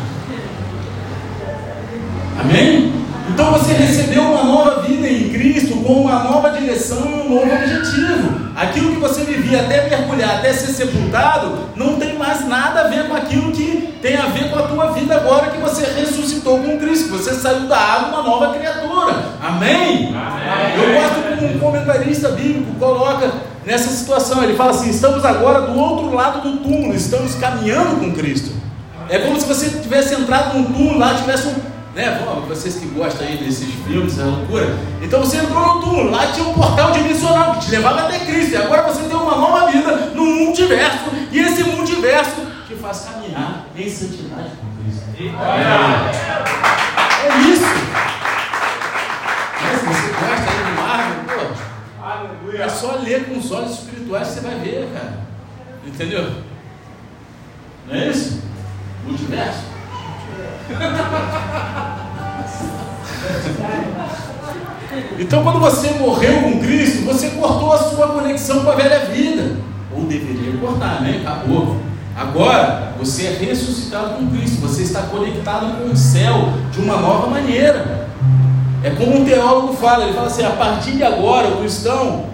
[2.41, 2.93] Amém?
[3.29, 7.53] Então você recebeu uma nova vida em Cristo com uma nova direção e um novo
[7.53, 8.48] objetivo.
[8.59, 13.07] Aquilo que você vivia até mergulhar, até ser sepultado, não tem mais nada a ver
[13.07, 16.77] com aquilo que tem a ver com a tua vida agora que você ressuscitou com
[16.77, 17.09] Cristo.
[17.11, 19.15] Você saiu da água uma nova criatura.
[19.41, 20.13] Amém?
[20.13, 20.75] Amém.
[20.77, 23.31] Eu gosto como um comentarista bíblico coloca
[23.65, 24.43] nessa situação.
[24.43, 28.51] Ele fala assim: estamos agora do outro lado do túmulo, estamos caminhando com Cristo.
[29.09, 31.55] É como se você tivesse entrado num túmulo lá, tivesse um
[31.99, 32.25] né?
[32.47, 34.69] Vocês que gostam aí desses filmes, essa loucura.
[35.03, 38.53] Então você entrou no túmulo, lá tinha um portal dimensional que te levava até Cristo.
[38.53, 43.67] E agora você tem uma nova vida no multiverso e esse multiverso que faz caminhar
[43.75, 45.03] em santidade com Cristo.
[45.19, 45.25] É,
[47.27, 47.67] é isso.
[49.61, 52.57] Mas você gosta de Marvel, pô.
[52.57, 55.19] É só ler com os olhos espirituais que você vai ver, cara.
[55.85, 56.31] Entendeu?
[57.89, 58.41] Não é isso?
[59.05, 59.78] Multiverso.
[65.19, 69.57] Então, quando você morreu com Cristo, você cortou a sua conexão com a velha vida.
[69.95, 71.21] Ou deveria cortar, né?
[71.21, 71.77] Acabou.
[72.17, 74.61] Agora, você é ressuscitado com Cristo.
[74.61, 78.09] Você está conectado com o céu de uma nova maneira.
[78.83, 82.27] É como um teólogo fala: ele fala assim, a partir de agora, o cristão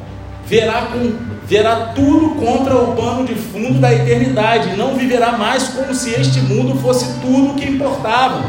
[0.47, 1.13] verá, com,
[1.47, 4.77] verá tudo contra o pano de fundo da eternidade.
[4.77, 8.45] Não viverá mais como se este mundo fosse tudo o que importava.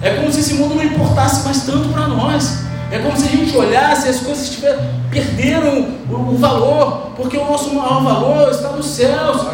[0.00, 2.64] É como se esse mundo não importasse mais tanto para nós.
[2.90, 4.78] É como se a gente olhasse e as coisas tiver,
[5.10, 9.46] perderam o, o, valor, porque o nosso maior valor está nos céus.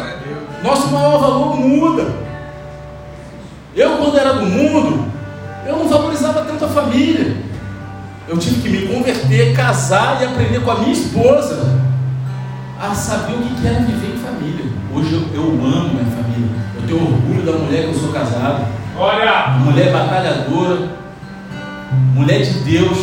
[0.63, 2.07] Nosso maior valor muda.
[3.75, 5.05] Eu, quando era do mundo,
[5.67, 7.35] eu não valorizava tanto a família.
[8.27, 11.84] Eu tive que me converter, casar e aprender com a minha esposa
[12.79, 14.65] a saber o que era viver em família.
[14.93, 16.49] Hoje eu, eu amo minha família.
[16.75, 18.65] Eu tenho orgulho da mulher que eu sou casado.
[18.97, 19.57] Olha!
[19.59, 20.89] Mulher batalhadora,
[22.13, 22.97] mulher de Deus,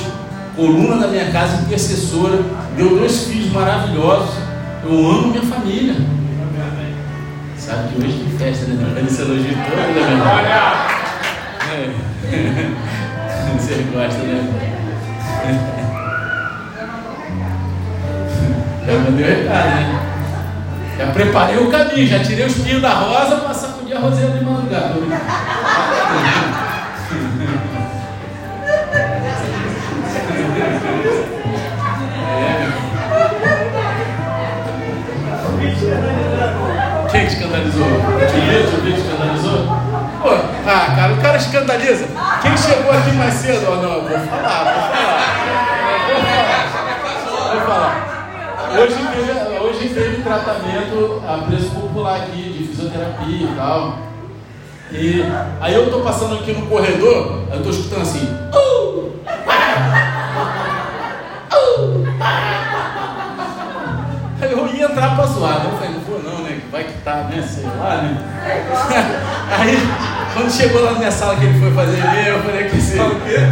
[0.56, 2.38] coluna da minha casa, intercessora,
[2.76, 4.34] deu dois filhos maravilhosos.
[4.84, 5.94] Eu amo minha família.
[7.56, 8.76] Sabe que hoje tem festa, né?
[8.84, 10.92] Trocando esse elogio todo, né, Olha!
[11.72, 12.12] É.
[13.56, 15.81] Você gosta, né?
[18.86, 20.00] Já mandei o recado, né?
[20.98, 24.44] Já preparei o caminho, já tirei os pios da rosa para sacudir a roseira de
[24.44, 24.94] madrugada.
[37.10, 37.86] Quem escandalizou?
[37.86, 39.66] O Tio escandalizou?
[40.22, 40.30] Pô,
[40.66, 42.06] ah, cara, o cara escandaliza.
[42.40, 43.66] Quem chegou aqui mais cedo?
[43.70, 44.91] Oh, não, vou falar, vou falar.
[48.74, 53.98] Hoje teve, hoje teve tratamento a preço popular aqui, de fisioterapia e tal.
[54.90, 55.22] E
[55.60, 58.26] aí eu tô passando aqui no corredor, eu tô escutando assim.
[58.54, 59.22] Uh, uh,
[64.40, 66.60] eu ia entrar pra zoar, eu falei, não vou não, né?
[66.70, 67.42] Vai que tá, né?
[67.42, 68.16] Sei lá, né?
[69.58, 69.76] Aí,
[70.32, 72.98] quando chegou lá na minha sala que ele foi fazer eu falei que assim.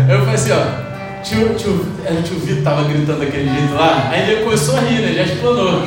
[0.08, 0.89] Eu falei assim, ó.
[1.22, 5.02] Tio, tio, é, tio Vitor tava gritando daquele jeito lá, aí ele começou a rir,
[5.02, 5.12] né?
[5.12, 5.82] Já explanou.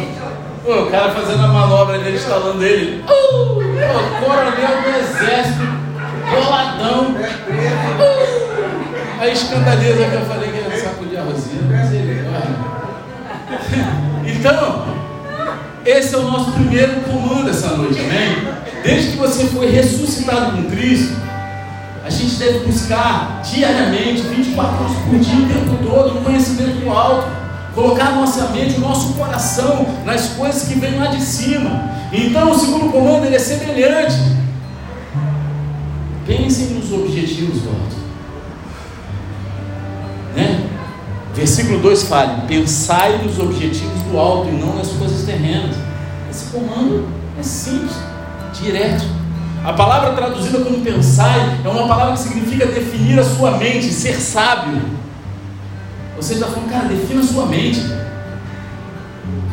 [0.65, 3.01] o cara fazendo a manobra dele, instalando ele.
[3.01, 3.61] Uh, o
[4.23, 5.63] coronel do exército,
[6.29, 7.15] boladão.
[7.15, 7.17] Uh,
[9.19, 11.63] aí escandaliza que eu falei que ele sacudir a rosinha.
[14.25, 14.85] Então,
[15.85, 18.47] esse é o nosso primeiro comando essa noite, amém?
[18.83, 21.15] Desde que você foi ressuscitado com Cristo,
[22.03, 26.89] a gente deve buscar diariamente, 24 horas por dia, o tempo todo, um conhecimento do
[26.91, 27.43] alto.
[27.73, 31.89] Colocar a nossa mente, o nosso coração nas coisas que vêm lá de cima.
[32.11, 34.15] Então, o segundo comando ele é semelhante.
[36.27, 37.95] Pensem nos objetivos do alto.
[40.35, 40.69] Né?
[41.33, 45.75] Versículo 2 fala: Pensai nos objetivos do alto e não nas coisas terrenas.
[46.29, 47.07] Esse comando
[47.39, 47.95] é simples,
[48.61, 49.22] direto.
[49.63, 54.15] A palavra traduzida como pensai é uma palavra que significa definir a sua mente, ser
[54.15, 54.81] sábio.
[56.17, 57.81] Você está falando, cara, defina a sua mente.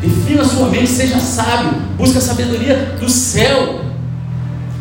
[0.00, 1.74] Defina a sua mente, seja sábio.
[1.96, 3.84] Busca a sabedoria do céu.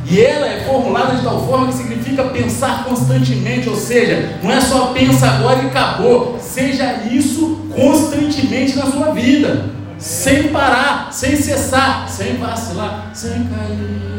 [0.09, 4.59] E ela é formulada de tal forma que significa pensar constantemente, ou seja, não é
[4.59, 6.39] só pensa agora e acabou.
[6.41, 9.65] Seja isso constantemente na sua vida,
[9.99, 14.18] sem parar, sem cessar, sem vacilar, sem cair.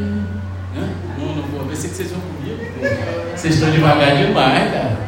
[2.00, 2.58] Vocês vão comigo.
[3.36, 4.98] Vocês estão devagar demais, cara.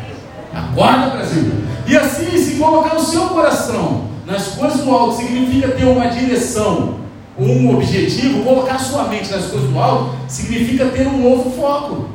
[0.55, 1.53] Acorda, Brasil.
[1.87, 7.01] E assim, se colocar o seu coração nas coisas do alto, significa ter uma direção
[7.39, 12.11] um objetivo, colocar sua mente nas coisas do alto, significa ter um novo foco.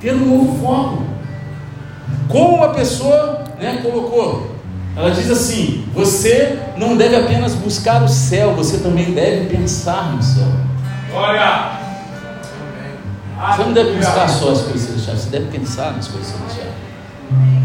[0.00, 1.02] Ter um novo foco.
[2.28, 4.52] Como a pessoa né, colocou,
[4.96, 10.22] ela diz assim: você não deve apenas buscar o céu, você também deve pensar no
[10.22, 10.46] céu.
[11.12, 11.87] Olha!
[13.38, 16.72] Você não deve buscar só as coisas celestiais, você deve pensar nas coisas celestiais.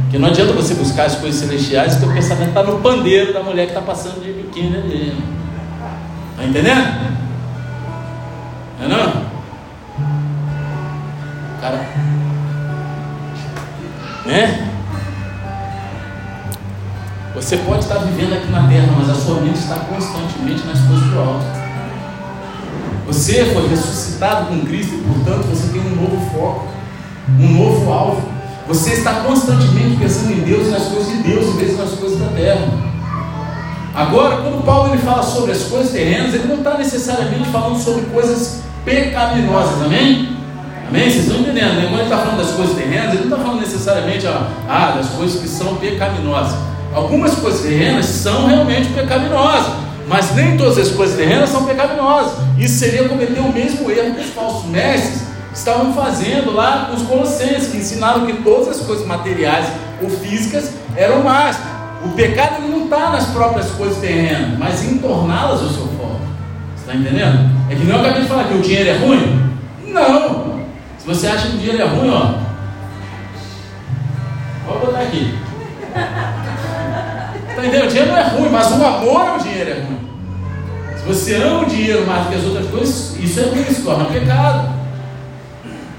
[0.03, 3.41] Porque não adianta você buscar as coisas celestiais, porque o pensamento está no pandeiro da
[3.41, 5.17] mulher que está passando de biquíni ali.
[6.31, 7.13] Está entendendo?
[8.79, 9.25] Não é não?
[11.59, 11.89] Cara.
[14.25, 14.69] Né?
[17.33, 21.07] Você pode estar vivendo aqui na terra, mas a sua mente está constantemente nas coisas
[21.07, 21.62] do alto.
[23.07, 26.67] Você foi ressuscitado com Cristo e, portanto, você tem um novo foco,
[27.39, 28.21] um novo alvo.
[28.67, 32.17] Você está constantemente pensando em Deus e nas coisas de Deus, em vez das coisas
[32.19, 32.67] da terra.
[33.93, 38.05] Agora, quando Paulo ele fala sobre as coisas terrenas, ele não está necessariamente falando sobre
[38.05, 40.35] coisas pecaminosas, amém?
[40.87, 41.09] Amém?
[41.09, 41.75] Vocês estão entendendo?
[41.75, 41.87] Né?
[41.89, 45.09] Quando ele está falando das coisas terrenas, ele não está falando necessariamente ó, ah, das
[45.09, 46.57] coisas que são pecaminosas.
[46.93, 49.73] Algumas coisas terrenas são realmente pecaminosas,
[50.07, 52.33] mas nem todas as coisas terrenas são pecaminosas.
[52.57, 57.69] Isso seria cometer o mesmo erro que os falsos mestres estavam fazendo lá os colossenses,
[57.69, 59.67] que ensinaram que todas as coisas materiais
[60.01, 61.57] ou físicas eram más.
[62.03, 66.19] O pecado não está nas próprias coisas terrenas, mas em torná-las o seu foco.
[66.75, 67.49] Você está entendendo?
[67.69, 69.53] É que não eu acabei de falar que o dinheiro é ruim?
[69.87, 70.63] Não!
[70.97, 72.33] Se você acha que o dinheiro é ruim, ó.
[74.65, 75.37] Vou botar aqui.
[77.55, 77.85] Tá entendendo?
[77.85, 79.99] O dinheiro não é ruim, mas o amor ao dinheiro é ruim.
[80.97, 83.81] Se você ama o dinheiro mais do que as outras coisas, isso é ruim, se
[83.81, 84.69] torna pecado.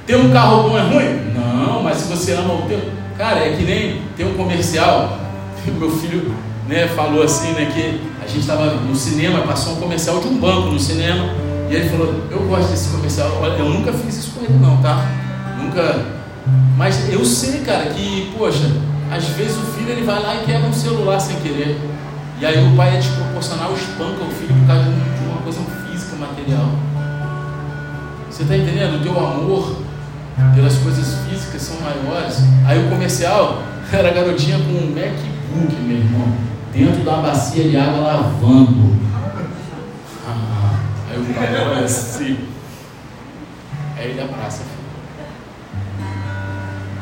[0.06, 1.32] Ter um carro bom é ruim?
[1.34, 2.80] Não, mas se você ama o teu.
[3.16, 5.18] Cara, é que nem tem um comercial.
[5.78, 6.34] Meu filho
[6.68, 10.38] né, falou assim, né, que a gente estava no cinema, passou um comercial de um
[10.38, 11.30] banco no cinema,
[11.70, 14.78] e ele falou, eu gosto desse comercial, olha, eu nunca fiz isso com ele não,
[14.78, 15.06] tá?
[15.58, 16.06] Nunca.
[16.76, 18.70] Mas eu sei, cara, que, poxa,
[19.10, 21.78] às vezes o filho ele vai lá e quebra um celular sem querer.
[22.40, 26.16] E aí o pai é desproporcional, espanca o filho por causa de uma coisa física,
[26.16, 26.68] material.
[28.28, 28.96] Você está entendendo?
[28.96, 29.76] O teu amor
[30.54, 32.38] pelas coisas físicas são maiores.
[32.66, 33.62] Aí o comercial
[33.92, 36.34] era a garotinha com um MacBook, meu irmão,
[36.72, 38.94] dentro da bacia de água lavando.
[40.26, 42.38] Ah, aí o pai olha assim.
[43.96, 44.62] Aí ele abraça.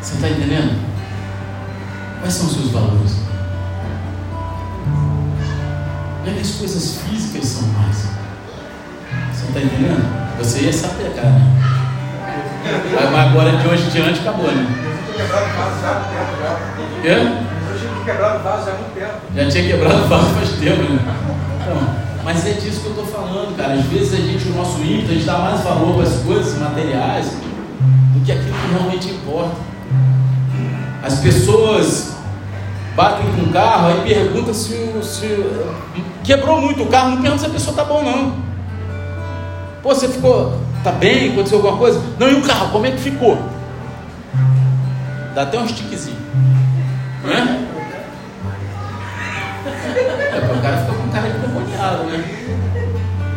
[0.01, 0.92] Você está entendendo?
[2.23, 3.17] Quais são os seus valores?
[6.25, 7.97] Nem as coisas físicas são mais.
[9.33, 10.39] Você está entendendo?
[10.39, 11.61] Você ia se apegar, né?
[13.11, 14.67] Mas agora de hoje em diante acabou, né?
[17.03, 17.53] Quê?
[18.05, 19.15] quebrado o vaso já há muito tempo.
[19.35, 20.99] Já tinha quebrado o vaso faz tempo, né?
[21.61, 23.73] Então, mas é disso que eu estou falando, cara.
[23.73, 26.57] Às vezes a gente, o nosso ímpeto, a gente dá mais valor para as coisas
[26.57, 27.33] materiais
[28.15, 29.72] do que aquilo que realmente importa.
[31.03, 32.13] As pessoas
[32.95, 35.45] batem com o carro, aí pergunta se, se
[36.23, 38.37] quebrou muito o carro, não pergunta se a pessoa tá bom não.
[39.83, 41.33] Pô, você ficou, tá bem?
[41.33, 42.01] Aconteceu alguma coisa?
[42.21, 43.37] Não, e o carro, como é que ficou?
[45.35, 46.17] Dá até um stickzinho.
[47.25, 47.73] Não é?
[50.55, 52.25] O cara fica com cara de demoniado, né?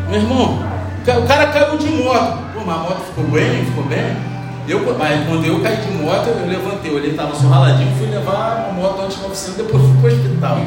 [0.10, 0.60] Meu irmão,
[1.08, 2.38] o cara caiu de moto.
[2.54, 3.66] Pô, mas a moto ficou bem?
[3.66, 4.35] Ficou bem?
[4.68, 8.70] Eu, mas quando eu caí de moto, eu levantei, ele estava só raladinho, fui levar
[8.70, 10.58] a moto antes da oficina, depois fui para o hospital.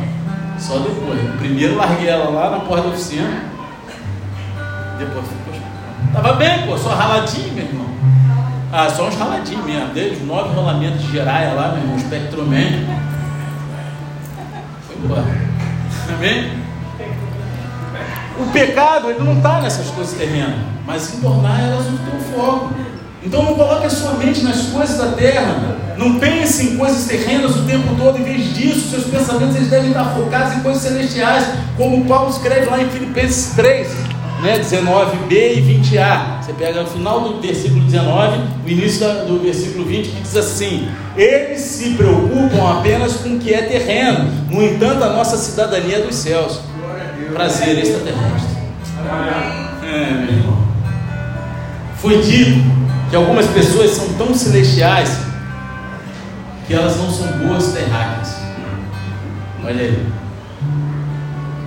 [0.59, 1.19] Só depois.
[1.39, 3.43] Primeiro larguei ela lá na porta da oficina,
[4.99, 6.13] depois fui para o hospital.
[6.13, 7.89] Tava bem, pô, só raladinho, meu irmão.
[8.73, 12.87] Ah, só uns raladinhos mesmo, desde nove rolamentos de giraia lá, meu irmão, espectroman.
[14.87, 15.25] Foi embora.
[16.15, 16.53] Amém?
[18.39, 22.75] O pecado, ele não está nessas coisas terrenas, mas em tornar elas o teu foco.
[23.23, 25.77] Então não coloque a sua mente nas coisas da terra.
[25.97, 28.19] Não pense em coisas terrenas o tempo todo.
[28.19, 31.45] Em vez disso, seus pensamentos eles devem estar focados em coisas celestiais,
[31.77, 33.89] como Paulo escreve lá em Filipenses 3,
[34.41, 36.41] né, 19b e 20a.
[36.41, 40.89] Você pega no final do versículo 19, o início do versículo 20, que diz assim:
[41.17, 46.01] Eles se preocupam apenas com o que é terreno, no entanto, a nossa cidadania é
[46.03, 46.61] dos céus.
[47.35, 48.57] Prazer extraterrestre.
[49.83, 50.59] É, meu irmão.
[51.97, 52.78] Foi dito
[53.11, 55.19] que algumas pessoas são tão celestiais
[56.67, 58.37] que elas não são boas terráqueas.
[59.65, 60.07] Olha aí.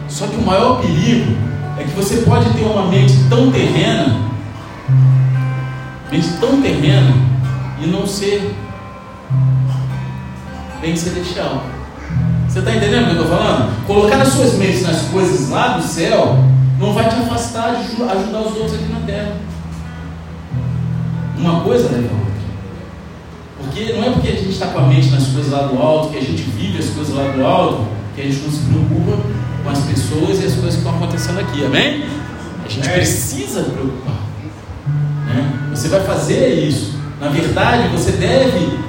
[0.07, 1.35] Só que o maior perigo
[1.79, 4.19] é que você pode ter uma mente tão terrena,
[6.11, 7.13] mente tão terrena,
[7.81, 8.55] e não ser
[10.79, 11.63] bem celestial.
[12.47, 13.87] Você está entendendo o que eu estou falando?
[13.87, 16.37] Colocar as suas mentes nas coisas lá do céu
[16.77, 19.33] não vai te afastar de ajudar os outros aqui na terra.
[21.41, 22.31] Uma coisa leva a outra.
[23.57, 26.09] Porque não é porque a gente está com a mente nas coisas lá do alto,
[26.09, 29.23] que a gente vive as coisas lá do alto, que a gente não se preocupa
[29.63, 32.05] com as pessoas e as coisas que estão acontecendo aqui, amém?
[32.63, 32.93] A gente é.
[32.93, 34.21] precisa preocupar.
[35.27, 35.69] Né?
[35.71, 36.93] Você vai fazer isso.
[37.19, 38.79] Na verdade, você deve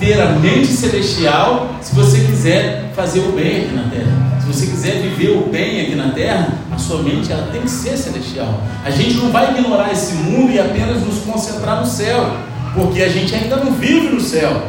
[0.00, 4.33] ter a mente celestial se você quiser fazer o bem aqui na terra.
[4.44, 7.70] Se você quiser viver o bem aqui na terra, a sua mente ela tem que
[7.70, 8.62] ser celestial.
[8.84, 12.30] A gente não vai ignorar esse mundo e apenas nos concentrar no céu,
[12.74, 14.66] porque a gente ainda não vive no céu.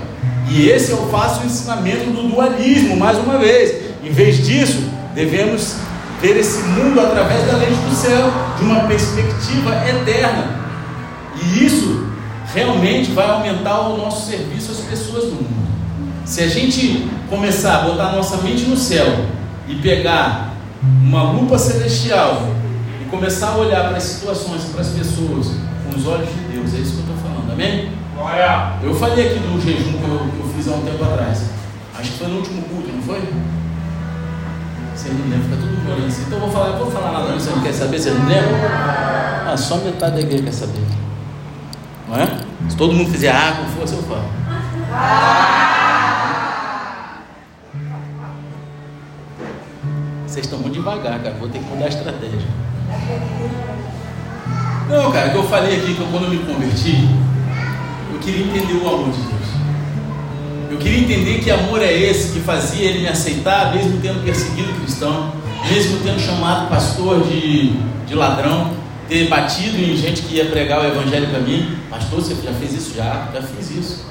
[0.49, 3.91] E esse é o fácil ensinamento do dualismo, mais uma vez.
[4.01, 4.81] Em vez disso,
[5.13, 5.75] devemos
[6.21, 10.57] ver esse mundo através da lente do céu, de uma perspectiva eterna.
[11.43, 12.07] E isso
[12.53, 15.67] realmente vai aumentar o nosso serviço às pessoas do mundo.
[16.23, 19.35] Se a gente começar a botar nossa mente no céu
[19.67, 20.53] e pegar
[20.83, 22.43] uma lupa celestial
[23.01, 25.47] e começar a olhar para as situações, para as pessoas
[25.83, 27.89] com os olhos de Deus, é isso que eu estou falando, amém?
[28.81, 31.49] Eu falei aqui do jejum que eu, que eu fiz há um tempo atrás.
[31.97, 33.21] Acho que foi no último culto, não foi?
[34.95, 36.23] Você não lembra, fica todo mundo olhando assim.
[36.27, 38.55] Então eu vou falar, vou falar nada, você não quer saber, você não lembra?
[39.47, 40.81] Ah, só metade da igreja quer saber.
[42.07, 42.37] Não é?
[42.69, 44.23] Se todo mundo fizer ah com força, eu falo.
[44.23, 44.85] Vocês
[50.85, 51.35] devagar, cara.
[51.39, 52.47] Vou ter que mudar a estratégia.
[54.87, 57.09] Não, cara, que eu falei aqui que quando eu me converti,
[58.13, 59.35] eu queria entender o amor de Deus.
[60.69, 64.71] Eu queria entender que amor é esse que fazia ele me aceitar, mesmo tendo perseguido
[64.79, 65.33] cristão,
[65.67, 67.73] mesmo tendo chamado pastor de,
[68.05, 68.71] de ladrão,
[69.07, 71.75] ter batido em gente que ia pregar o evangelho para mim.
[71.89, 72.95] Pastor, você já fez isso?
[72.95, 74.05] Já, já fiz isso.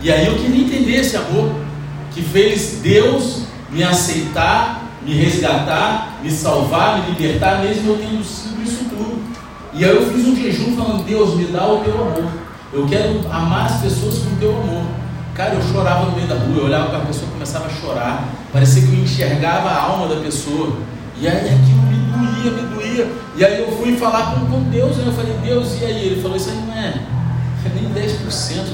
[0.00, 1.52] E aí eu queria entender esse amor
[2.12, 4.77] que fez Deus me aceitar,
[5.08, 9.18] me resgatar, me salvar, me libertar, mesmo eu tendo sido isso tudo.
[9.72, 12.30] E aí eu fiz um jejum falando, Deus, me dá o teu amor.
[12.70, 14.84] Eu quero amar as pessoas com o teu amor.
[15.34, 17.70] Cara, eu chorava no meio da rua, eu olhava para a pessoa e começava a
[17.70, 18.28] chorar.
[18.52, 20.76] Parecia que eu enxergava a alma da pessoa.
[21.18, 23.12] E aí aquilo me doía, me doía.
[23.34, 25.04] E aí eu fui falar com, com Deus, né?
[25.06, 26.06] eu falei, Deus, e aí?
[26.06, 27.00] Ele falou, isso aí não é,
[27.64, 28.64] é nem 10%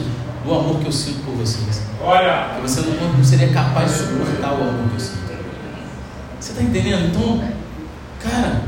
[0.44, 1.82] do amor que eu sinto por vocês.
[2.02, 2.54] Olha!
[2.56, 5.23] Que você não, não seria capaz de suportar o amor que eu sinto.
[6.44, 7.06] Você está entendendo?
[7.06, 7.42] Então,
[8.22, 8.60] cara,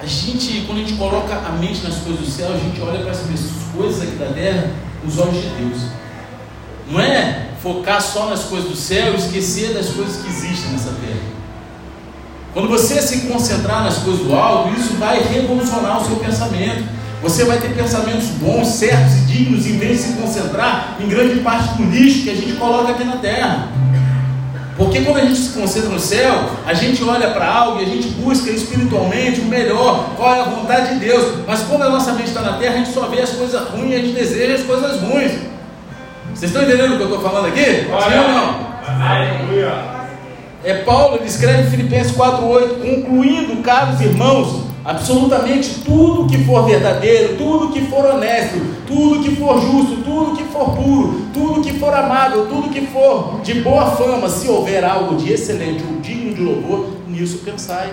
[0.00, 2.98] a gente, quando a gente coloca a mente nas coisas do céu, a gente olha
[2.98, 3.20] para as
[3.72, 5.82] coisas aqui da terra com os olhos de Deus.
[6.90, 10.90] Não é focar só nas coisas do céu e esquecer das coisas que existem nessa
[10.94, 11.20] terra.
[12.52, 16.88] Quando você se concentrar nas coisas do alto, isso vai revolucionar o seu pensamento.
[17.22, 21.38] Você vai ter pensamentos bons, certos e dignos, em vez de se concentrar em grande
[21.38, 23.75] parte do lixo que a gente coloca aqui na terra.
[24.76, 27.88] Porque quando a gente se concentra no céu, a gente olha para algo e a
[27.88, 31.38] gente busca espiritualmente o melhor, qual é a vontade de Deus.
[31.46, 33.92] Mas quando a nossa mente está na terra, a gente só vê as coisas ruins
[33.92, 35.32] e a gente deseja as coisas ruins.
[36.34, 37.64] Vocês estão entendendo o que eu estou falando aqui?
[37.64, 38.66] Sim ou não?
[39.00, 39.96] Aleluia.
[40.62, 47.36] É Paulo, ele escreve em Filipenses 4,8, concluindo, caros irmãos, absolutamente tudo que for verdadeiro,
[47.36, 51.92] tudo que for honesto, tudo que for justo, tudo que for puro, tudo que for
[51.92, 56.40] amável, tudo que for de boa fama, se houver algo de excelente ou digno de
[56.40, 57.90] louvor, nisso pensai.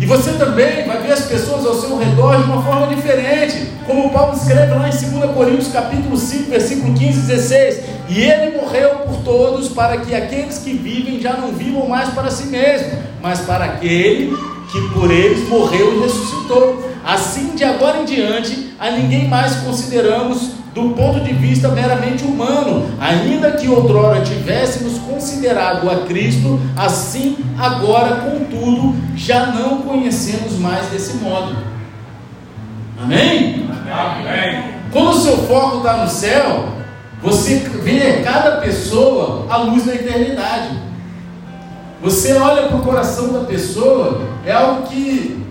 [0.00, 4.10] E você também vai ver as pessoas ao seu redor de uma forma diferente, como
[4.10, 7.80] Paulo escreve lá em 2 Coríntios capítulo 5, versículo 15 e 16.
[8.08, 12.32] E ele morreu por todos, para que aqueles que vivem já não vivam mais para
[12.32, 14.36] si mesmo, mas para aquele
[14.72, 16.90] que por eles morreu e ressuscitou.
[17.04, 22.88] Assim, de agora em diante, a ninguém mais consideramos do ponto de vista meramente humano,
[22.98, 31.18] ainda que outrora tivéssemos considerado a Cristo, assim agora, contudo, já não conhecemos mais desse
[31.18, 31.54] modo.
[33.02, 33.68] Amém?
[33.92, 34.72] Amém.
[34.90, 36.68] Quando o seu foco está no céu,
[37.22, 40.70] você vê cada pessoa à luz da eternidade.
[42.02, 45.42] Você olha para o coração da pessoa, é algo que,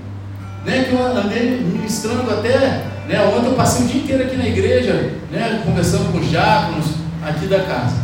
[0.66, 3.22] né, que eu andei ministrando até né?
[3.26, 5.62] Ontem eu passei o dia inteiro aqui na igreja, né?
[5.66, 6.86] conversando com os diáconos
[7.22, 7.96] aqui da casa.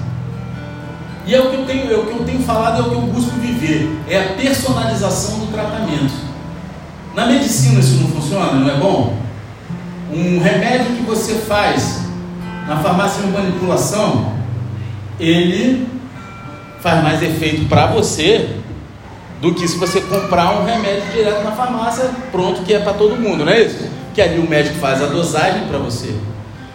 [1.25, 2.95] E é o que eu tenho, é o que eu tenho falado, é o que
[2.95, 6.13] eu busco viver, é a personalização do tratamento.
[7.15, 9.17] Na medicina isso não funciona, não é bom?
[10.13, 12.01] Um remédio que você faz
[12.67, 14.33] na farmácia de manipulação,
[15.19, 15.87] ele
[16.87, 18.49] faz mais efeito para você
[19.41, 23.17] do que se você comprar um remédio direto na farmácia, pronto, que é para todo
[23.17, 23.97] mundo, não é isso?
[24.17, 26.11] que ali o médico faz a dosagem para você.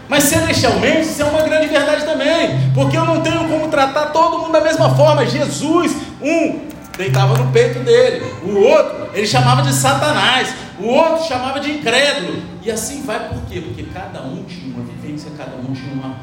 [0.08, 4.38] Mas celestialmente isso é uma grande verdade também, porque eu não tenho como tratar todo
[4.38, 5.26] mundo da mesma forma.
[5.26, 6.60] Jesus, um
[6.96, 12.40] deitava no peito dele, o outro ele chamava de Satanás, o outro chamava de incrédulo,
[12.62, 13.60] e assim vai por quê?
[13.60, 16.14] Porque cada um tinha uma vivência, cada um tinha uma,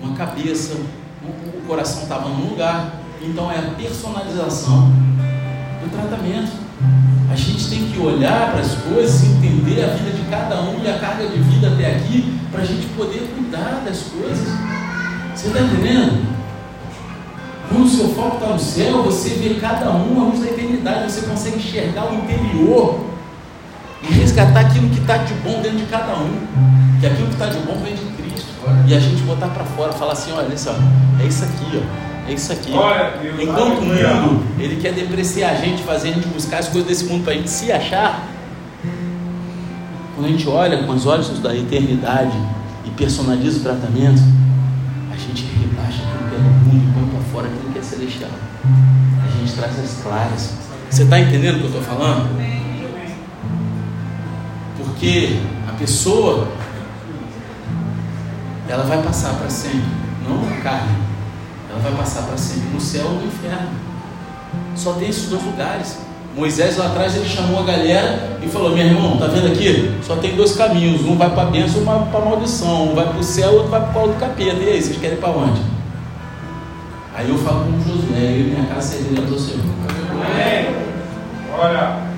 [0.00, 0.74] uma cabeça,
[1.22, 4.90] o coração estava num lugar, então é a personalização
[5.82, 6.52] do tratamento.
[7.30, 10.90] A gente tem que olhar para as coisas, entender a vida de cada um e
[10.90, 14.48] a carga de vida até aqui, para a gente poder cuidar das coisas.
[15.34, 16.30] Você está entendendo?
[17.68, 21.10] Quando o seu foco está no céu, você vê cada um à luz da eternidade,
[21.10, 23.00] você consegue enxergar o interior
[24.02, 26.46] e resgatar aquilo que está de bom dentro de cada um.
[27.00, 28.48] Que aquilo que está de bom vem de Cristo.
[28.86, 30.54] E a gente botar para fora, falar assim: olha, é
[31.26, 32.11] isso aqui, ó.
[32.28, 32.70] É isso aqui.
[33.40, 37.04] Enquanto o mundo ele quer depreciar a gente, fazer a gente buscar as coisas desse
[37.04, 38.28] mundo para a gente se achar,
[40.14, 42.36] quando a gente olha com os olhos da eternidade
[42.84, 44.22] e personaliza o tratamento,
[45.12, 47.82] a gente rebaixa aquilo que é do mundo e põe para fora aquilo que é
[47.82, 48.30] celestial.
[48.64, 50.54] A gente traz as claras.
[50.90, 52.28] Você está entendendo o que eu estou falando?
[54.76, 56.48] Porque a pessoa
[58.68, 59.82] ela vai passar para sempre,
[60.28, 60.96] não a carne,
[61.72, 63.70] ela vai passar para sempre no céu ou no inferno.
[64.76, 65.98] Só tem esses dois lugares.
[66.36, 69.92] Moisés lá atrás ele chamou a galera e falou: Meu irmão, tá vendo aqui?
[70.02, 72.94] Só tem dois caminhos: um vai para a bênção, um vai para a maldição, um
[72.94, 74.62] vai para o céu, outro vai para o colo do capeta.
[74.62, 75.60] E aí, vocês querem ir para onde?
[77.14, 79.60] Aí eu falo com Josué, eu e minha casa servirá do Senhor.
[80.10, 80.74] Amém.
[81.58, 82.12] Olha.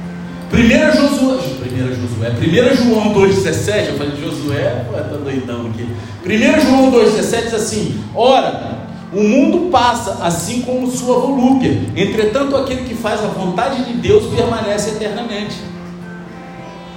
[0.50, 5.88] Primeira Josué, primeira Josué, primeira João 2,17, eu falei Josué, ué, tá doidão aqui.
[6.22, 8.83] Primeira João 2,17 diz assim: Ora,
[9.14, 14.34] o mundo passa assim como sua volúpia, entretanto, aquele que faz a vontade de Deus
[14.34, 15.56] permanece eternamente.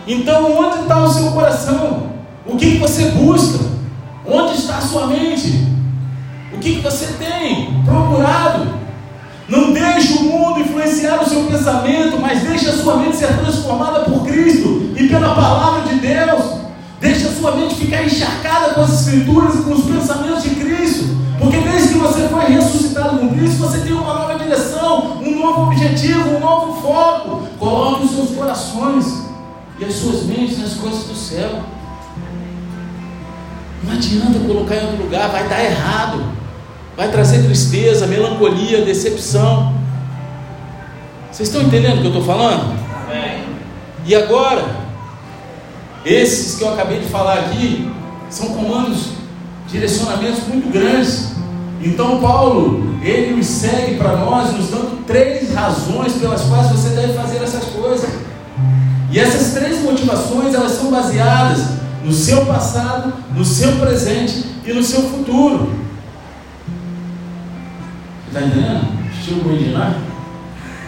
[0.07, 2.11] Então, onde está o seu coração?
[2.45, 3.63] O que, que você busca?
[4.25, 5.67] Onde está a sua mente?
[6.53, 8.67] O que, que você tem procurado?
[9.47, 13.99] Não deixe o mundo influenciar o seu pensamento, mas deixe a sua mente ser transformada
[14.01, 16.57] por Cristo e pela palavra de Deus.
[16.99, 21.26] Deixe a sua mente ficar encharcada com as escrituras e com os pensamentos de Cristo.
[21.39, 25.63] Porque desde que você foi ressuscitado com Cristo, você tem uma nova direção, um novo
[25.63, 27.47] objetivo, um novo foco.
[27.59, 29.05] Coloque os seus corações
[29.79, 31.61] e as suas mentes nas coisas do céu.
[33.83, 36.37] Não adianta colocar em outro lugar, vai dar errado
[36.97, 39.71] vai trazer tristeza, melancolia, decepção.
[41.31, 42.75] Vocês estão entendendo o que eu estou falando?
[43.05, 43.43] Amém.
[44.03, 44.65] E agora,
[46.03, 47.87] esses que eu acabei de falar aqui,
[48.31, 49.11] são comandos,
[49.67, 51.31] direcionamentos muito grandes.
[51.81, 57.13] Então, Paulo, ele nos segue para nós, nos dando três razões pelas quais você deve
[57.13, 58.09] fazer essas coisas.
[59.11, 64.83] E essas três motivações, elas são baseadas no seu passado, no seu presente e no
[64.83, 65.71] seu futuro.
[68.27, 68.87] Está entendendo?
[69.11, 69.93] Estilo original?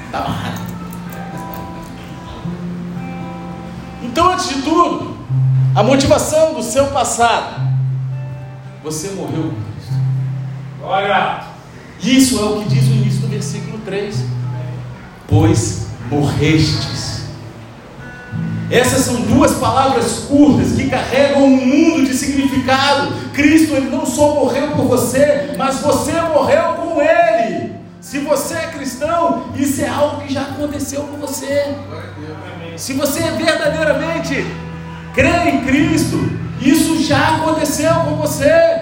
[0.05, 0.59] Está amarrado.
[4.03, 5.17] Então, antes de tudo,
[5.75, 7.68] a motivação do seu passado.
[8.89, 9.93] Você morreu com Cristo.
[10.81, 11.43] Olha!
[12.01, 14.15] Isso é o que diz o início do versículo 3.
[15.27, 17.25] Pois morrestes.
[18.71, 23.13] Essas são duas palavras curtas que carregam um mundo de significado.
[23.31, 27.75] Cristo ele não só morreu por você, mas você morreu com ele.
[28.01, 31.75] Se você é cristão, isso é algo que já aconteceu com você.
[32.75, 34.47] Se você é verdadeiramente
[35.13, 38.78] crê em Cristo, isso já aconteceu com você.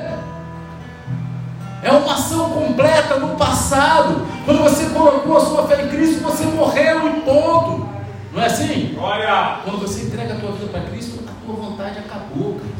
[1.88, 4.27] É uma ação completa no passado.
[4.43, 7.88] Quando você colocou a sua fé em Cristo, você morreu e ponto.
[8.33, 8.93] Não é assim?
[8.99, 9.61] Olha!
[9.63, 12.73] Quando você entrega a tua vida para Cristo, a tua vontade acabou, cara.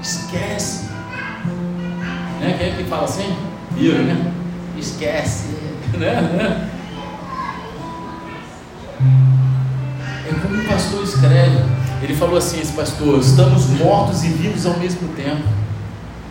[0.00, 0.88] Esquece.
[2.40, 2.56] Né?
[2.58, 3.36] Quem é que fala assim?
[3.72, 4.32] Vira, né?
[4.78, 5.48] Esquece.
[5.98, 6.70] né?
[10.26, 11.62] É como o pastor escreve.
[12.02, 15.42] Ele falou assim: esse pastor, estamos mortos e vivos ao mesmo tempo.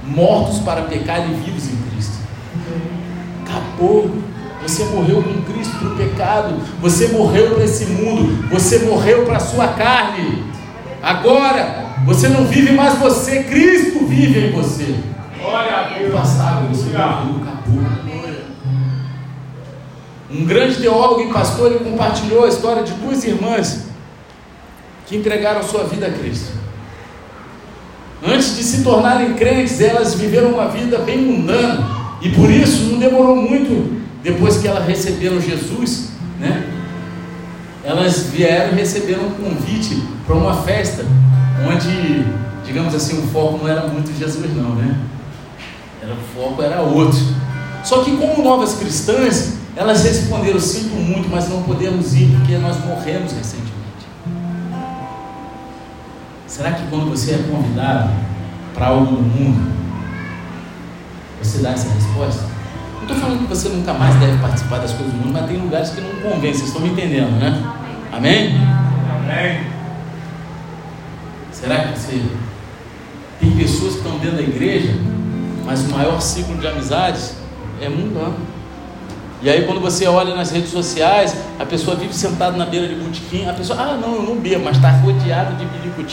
[0.09, 2.17] Mortos para pecar e vivos em Cristo.
[3.45, 4.11] Acabou.
[4.61, 6.55] Você morreu com Cristo para o pecado.
[6.81, 8.49] Você morreu para esse mundo.
[8.49, 10.43] Você morreu para a sua carne.
[11.01, 13.43] Agora, você não vive mais você.
[13.43, 14.95] Cristo vive em você.
[15.41, 17.99] Olha, o passado, você morreu, acabou.
[20.31, 23.85] Um grande teólogo e pastor ele compartilhou a história de duas irmãs
[25.07, 26.51] que entregaram sua vida a Cristo.
[28.25, 31.87] Antes de se tornarem crentes, elas viveram uma vida bem mundana
[32.21, 36.09] e por isso não demorou muito depois que elas receberam Jesus,
[36.39, 36.67] né?
[37.83, 41.05] Elas vieram e receberam um convite para uma festa
[41.65, 42.25] onde,
[42.65, 44.97] digamos assim, o foco não era muito Jesus não, né?
[46.01, 47.19] Era, o foco era outro.
[47.83, 52.77] Só que como novas cristãs, elas responderam: Sinto muito, mas não podemos ir porque nós
[52.85, 53.69] morremos recentemente.
[56.49, 58.09] Será que quando você é convidado
[58.73, 59.71] para algo no mundo,
[61.41, 62.49] você dá essa resposta?
[63.09, 65.89] estou falando que você nunca mais deve participar das coisas do mundo, mas tem lugares
[65.89, 67.63] que não convém, vocês estão me entendendo, né?
[68.11, 68.55] Amém?
[69.11, 69.61] Amém.
[71.51, 72.21] Será que você.
[73.39, 74.93] Tem pessoas que estão dentro da igreja,
[75.65, 77.35] mas o maior ciclo de amizades
[77.81, 78.35] é mundano.
[79.41, 82.95] E aí quando você olha nas redes sociais, a pessoa vive sentada na beira de
[82.95, 86.03] botequim, a pessoa, ah não, eu não bebo, mas está rodeado de bilico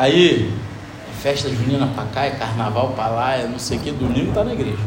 [0.00, 0.48] Aí,
[1.10, 4.32] é festa junina pra cá, é carnaval pra lá, é não sei o que, domingo
[4.32, 4.78] tá na igreja.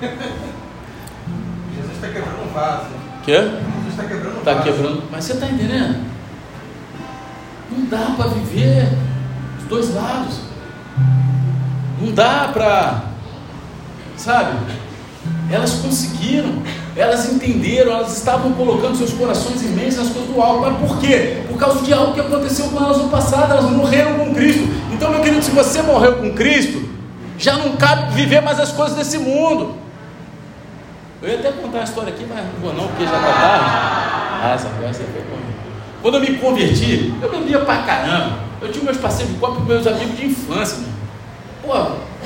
[0.00, 2.86] Jesus está quebrando um vaso.
[3.24, 3.32] Quê?
[3.32, 4.64] Jesus está quebrando um Tá vaso.
[4.64, 5.02] quebrando.
[5.10, 6.06] Mas você tá entendendo?
[7.78, 8.88] Não dá para viver
[9.58, 10.40] os dois lados.
[12.00, 13.04] Não dá para.
[14.16, 14.58] Sabe?
[15.50, 16.62] Elas conseguiram,
[16.96, 20.62] elas entenderam, elas estavam colocando seus corações imensos nas coisas do alto.
[20.62, 21.42] Mas por quê?
[21.48, 24.68] Por causa de algo que aconteceu com elas no passado, elas morreram com Cristo.
[24.92, 26.88] Então, meu querido, se você morreu com Cristo,
[27.38, 29.76] já não cabe viver mais as coisas desse mundo.
[31.22, 33.64] Eu ia até contar uma história aqui, mas não vou não, porque já está tarde.
[34.40, 35.67] Ah, essa conversa foi bom.
[36.00, 38.38] Quando eu me converti, eu bebia pra caramba.
[38.60, 40.78] Eu tinha meus parceiros de copo meus amigos de infância.
[41.64, 41.74] Pô,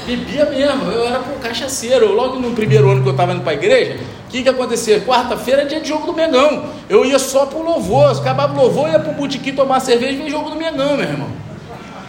[0.06, 0.90] bebia mesmo.
[0.90, 2.12] Eu era pô, cachaceiro.
[2.14, 5.00] Logo no primeiro ano que eu estava indo para a igreja, o que, que acontecia?
[5.00, 6.66] Quarta-feira é dia de jogo do Mengão.
[6.88, 8.10] Eu ia só pro louvor.
[8.10, 11.28] Acabava o louvor, ia pro botequim tomar cerveja e ver jogo do Mengão, meu irmão.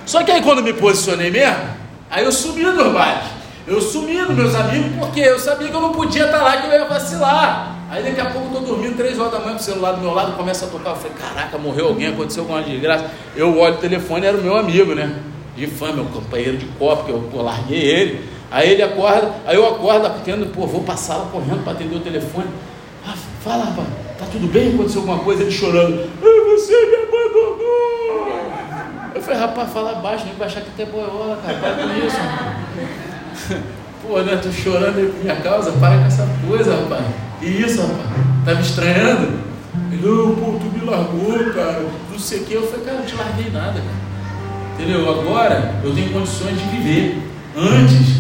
[0.06, 1.64] Só que aí quando me posicionei mesmo,
[2.12, 3.24] aí eu sumi dos bailes.
[3.66, 6.68] Eu sumi dos meus amigos porque eu sabia que eu não podia estar lá, que
[6.68, 7.73] eu ia vacilar.
[7.94, 10.16] Aí daqui a pouco eu estou dormindo, três horas da manhã, o celular do meu
[10.16, 10.90] lado, começa a tocar.
[10.90, 13.06] Eu falei, caraca, morreu alguém, aconteceu alguma desgraça.
[13.36, 15.16] Eu olho o telefone, era o meu amigo, né?
[15.56, 18.28] De fã, meu companheiro de copo, que eu, eu larguei ele.
[18.50, 22.00] Aí ele acorda, aí eu acordo, tendo, pô, vou passar lá correndo para atender o
[22.00, 22.48] telefone.
[23.06, 23.14] Ah,
[23.44, 23.88] fala, rapaz,
[24.18, 24.74] tá tudo bem?
[24.74, 25.44] Aconteceu alguma coisa?
[25.44, 26.10] Ele chorando.
[26.20, 28.28] Ah, você me abandonou.
[29.14, 33.62] Eu falei, rapaz, fala baixo, nem vai achar que até boiola, cara, para com isso.
[34.02, 37.33] Pô, né, tô chorando aí por minha causa, para com essa coisa, rapaz.
[37.44, 38.00] Isso, rapaz?
[38.46, 39.40] Tá me estranhando?
[39.92, 42.54] Ele, não, pô, tu me largou, cara, não sei o que.
[42.54, 44.04] Eu falei, cara, não te larguei nada, cara.
[44.74, 45.10] Entendeu?
[45.10, 47.22] Agora eu tenho condições de viver.
[47.56, 48.18] Antes,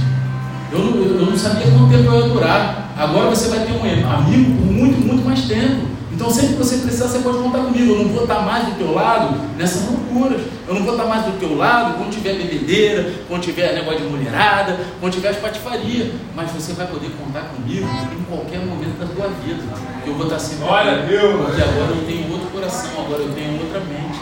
[0.71, 2.93] eu não, eu não sabia quanto tempo eu ia durar.
[2.97, 5.92] Agora você vai ter um amigo por muito, muito mais tempo.
[6.13, 7.93] Então, sempre que você precisar, você pode contar comigo.
[7.93, 10.41] Eu não vou estar mais do teu lado nessas loucuras.
[10.67, 14.05] Eu não vou estar mais do teu lado quando tiver bebedeira, quando tiver negócio de
[14.05, 16.13] mulherada, quando tiver as patifarias.
[16.35, 19.63] Mas você vai poder contar comigo em qualquer momento da tua vida.
[20.05, 20.65] Eu vou estar sempre.
[20.65, 21.45] Olha, Deus!
[21.45, 24.19] Porque agora eu tenho outro coração, agora eu tenho outra mente.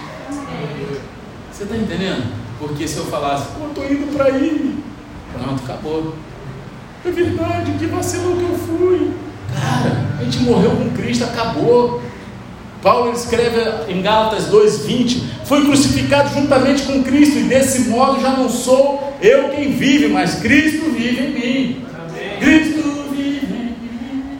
[1.51, 2.33] Você está entendendo?
[2.57, 4.81] Porque se eu falasse, eu tô indo para aí,
[5.33, 6.15] pronto, acabou.
[7.03, 9.11] É verdade, que vacilo que eu fui.
[9.53, 12.01] Cara, a gente morreu com Cristo, acabou.
[12.81, 18.49] Paulo escreve em Gálatas 2,20: Foi crucificado juntamente com Cristo, e desse modo já não
[18.49, 21.85] sou eu quem vive, mas Cristo vive em mim.
[21.93, 22.39] Amém.
[22.39, 24.39] Cristo vive em mim.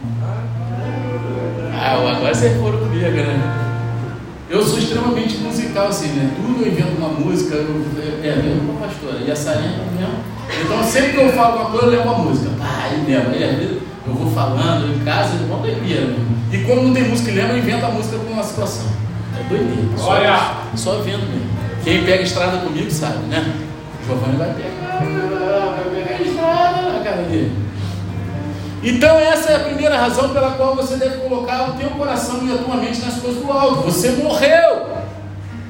[1.74, 3.62] Ah, agora vocês foram comigo, né?
[4.50, 6.30] Eu sou extremamente musical, assim, né?
[6.36, 7.86] Tudo eu invento uma música, eu,
[8.22, 10.14] é, mesmo com a pastora, e a Sarinha mesmo.
[10.66, 12.50] Então, sempre que eu falo uma coisa, eu lembro uma música.
[12.60, 13.32] Pá, aí lembro.
[13.32, 16.16] Aí, às vezes, eu vou falando em casa, é uma doideira.
[16.52, 18.88] E quando não tem música e lembra, eu invento a música com uma situação.
[19.40, 19.98] É doideira.
[19.98, 20.40] Só, Olha!
[20.76, 21.50] Só vendo mesmo.
[21.84, 23.54] Quem pega estrada comigo sabe, né?
[24.02, 27.62] O Giovanni vai pegar, vai pegar estrada na cara dele.
[28.84, 32.52] Então essa é a primeira razão pela qual você deve colocar o teu coração e
[32.52, 33.84] a tua mente nas coisas do alto.
[33.84, 34.88] Você morreu.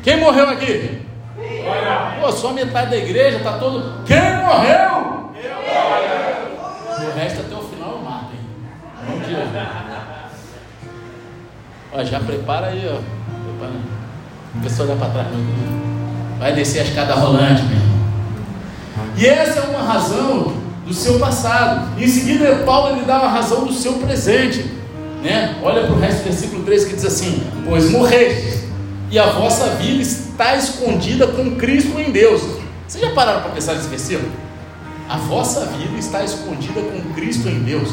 [0.01, 1.01] Quem morreu aqui?
[1.37, 2.17] Olha!
[2.21, 4.03] Pô, só metade da igreja está todo.
[4.05, 5.00] Quem morreu?
[11.93, 12.99] Ó, já prepara aí, ó.
[14.57, 15.27] A pessoa olhar para trás.
[16.39, 17.81] Vai descer a escada rolante, meu.
[19.17, 20.53] E essa é uma razão
[20.85, 21.99] do seu passado.
[22.01, 24.65] Em seguida, Paulo ele dá uma razão do seu presente.
[25.21, 25.55] Né?
[25.61, 28.63] Olha para o resto do versículo 3 que diz assim: Pois morrestes,
[29.09, 32.41] e a vossa vida está escondida com Cristo em Deus.
[32.87, 34.31] Vocês já pararam para pensar nesse versículo?
[35.07, 37.89] A vossa vida está escondida com Cristo em Deus.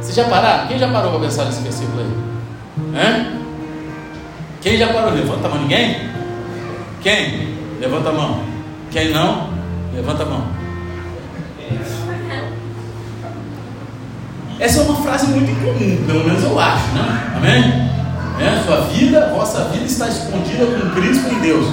[0.00, 0.68] Vocês já pararam?
[0.68, 2.35] Quem já parou para pensar nesse versículo aí?
[4.66, 5.12] Quem já parou?
[5.12, 5.62] Levanta a mão.
[5.62, 5.96] Ninguém?
[7.00, 7.56] Quem?
[7.80, 8.42] Levanta a mão.
[8.90, 9.48] Quem não?
[9.94, 10.46] Levanta a mão.
[14.58, 17.32] Essa é uma frase muito incomum, pelo menos eu acho, né?
[17.36, 17.86] Amém?
[18.44, 21.66] É, sua vida, vossa vida está escondida com Cristo em Deus.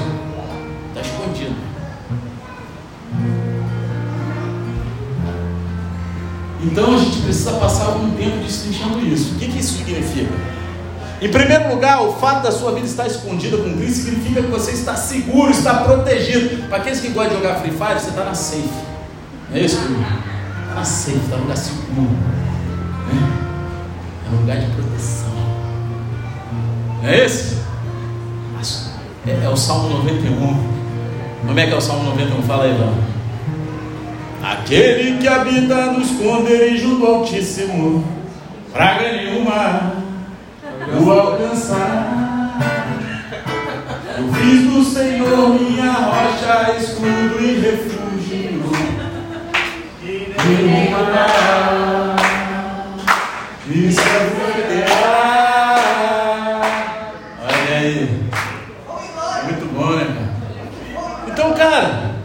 [0.89, 1.56] Está escondida.
[6.62, 9.34] Então a gente precisa passar algum tempo destrinchando isso.
[9.34, 10.32] O que, que isso significa?
[11.24, 14.71] Em primeiro lugar, o fato da sua vida estar escondida com Cristo significa que você
[14.71, 16.67] está seguro, está protegido.
[16.67, 18.69] Para aqueles que gostam de jogar Free Fire, você está na safe.
[19.49, 22.09] Não é isso, Está na safe, está no lugar seguro.
[24.26, 25.30] É um lugar de proteção.
[27.01, 27.57] Não é esse?
[29.26, 30.74] É, é, o Salmo 91.
[31.47, 32.41] Como é que é o Salmo 91?
[32.41, 32.93] Fala aí, Léo.
[34.43, 38.03] Aquele que habita no esconderijo do Altíssimo,
[38.74, 40.03] praga nenhuma
[41.04, 42.60] o alcançar.
[44.18, 48.64] Eu fiz do Senhor minha rocha, escudo e refúgio.
[50.04, 50.34] E
[50.89, 51.04] numa
[53.66, 54.84] isso é
[57.41, 58.24] Olha aí.
[59.43, 60.08] Muito bom, né?
[61.28, 62.16] Então, cara,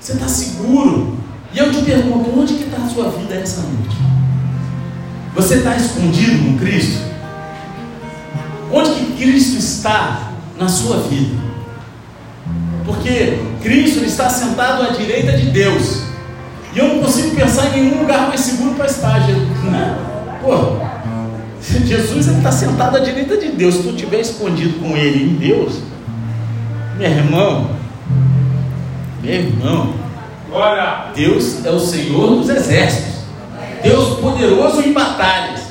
[0.00, 1.18] você está seguro.
[1.52, 3.96] E eu te pergunto, onde que está a sua vida essa noite?
[5.34, 7.05] Você está escondido no Cristo?
[9.26, 11.34] Cristo está na sua vida?
[12.84, 16.02] Porque Cristo está sentado à direita de Deus.
[16.72, 19.18] E eu não consigo pensar em nenhum lugar mais seguro para estar.
[19.26, 19.98] Né?
[20.40, 20.76] Pô,
[21.84, 23.74] Jesus está sentado à direita de Deus.
[23.74, 25.80] Se tu estiver escondido com Ele em Deus,
[26.96, 27.70] meu irmão,
[29.24, 29.94] meu irmão,
[31.16, 33.22] Deus é o Senhor dos exércitos,
[33.82, 35.65] Deus poderoso em batalhas.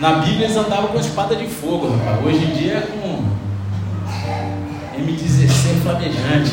[0.00, 2.24] Na Bíblia eles andavam com espada de fogo, rapaz.
[2.24, 3.24] Hoje em dia é com
[5.00, 6.52] M16 flamejante.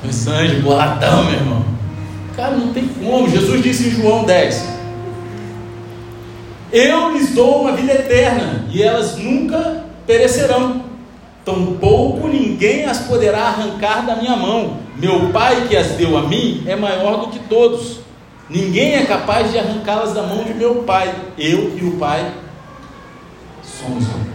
[0.00, 1.64] Com sangue, boladão, meu irmão.
[2.36, 3.28] Cara, não tem como.
[3.28, 4.68] Jesus disse em João 10:
[6.72, 10.82] Eu lhes dou uma vida eterna, e elas nunca perecerão.
[11.44, 14.76] Tampouco ninguém as poderá arrancar da minha mão.
[14.96, 18.00] Meu Pai que as deu a mim é maior do que todos.
[18.48, 21.12] Ninguém é capaz de arrancá-las da mão de meu Pai.
[21.36, 22.30] Eu e o Pai
[23.82, 24.32] somos um.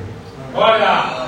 [0.54, 1.28] Olha!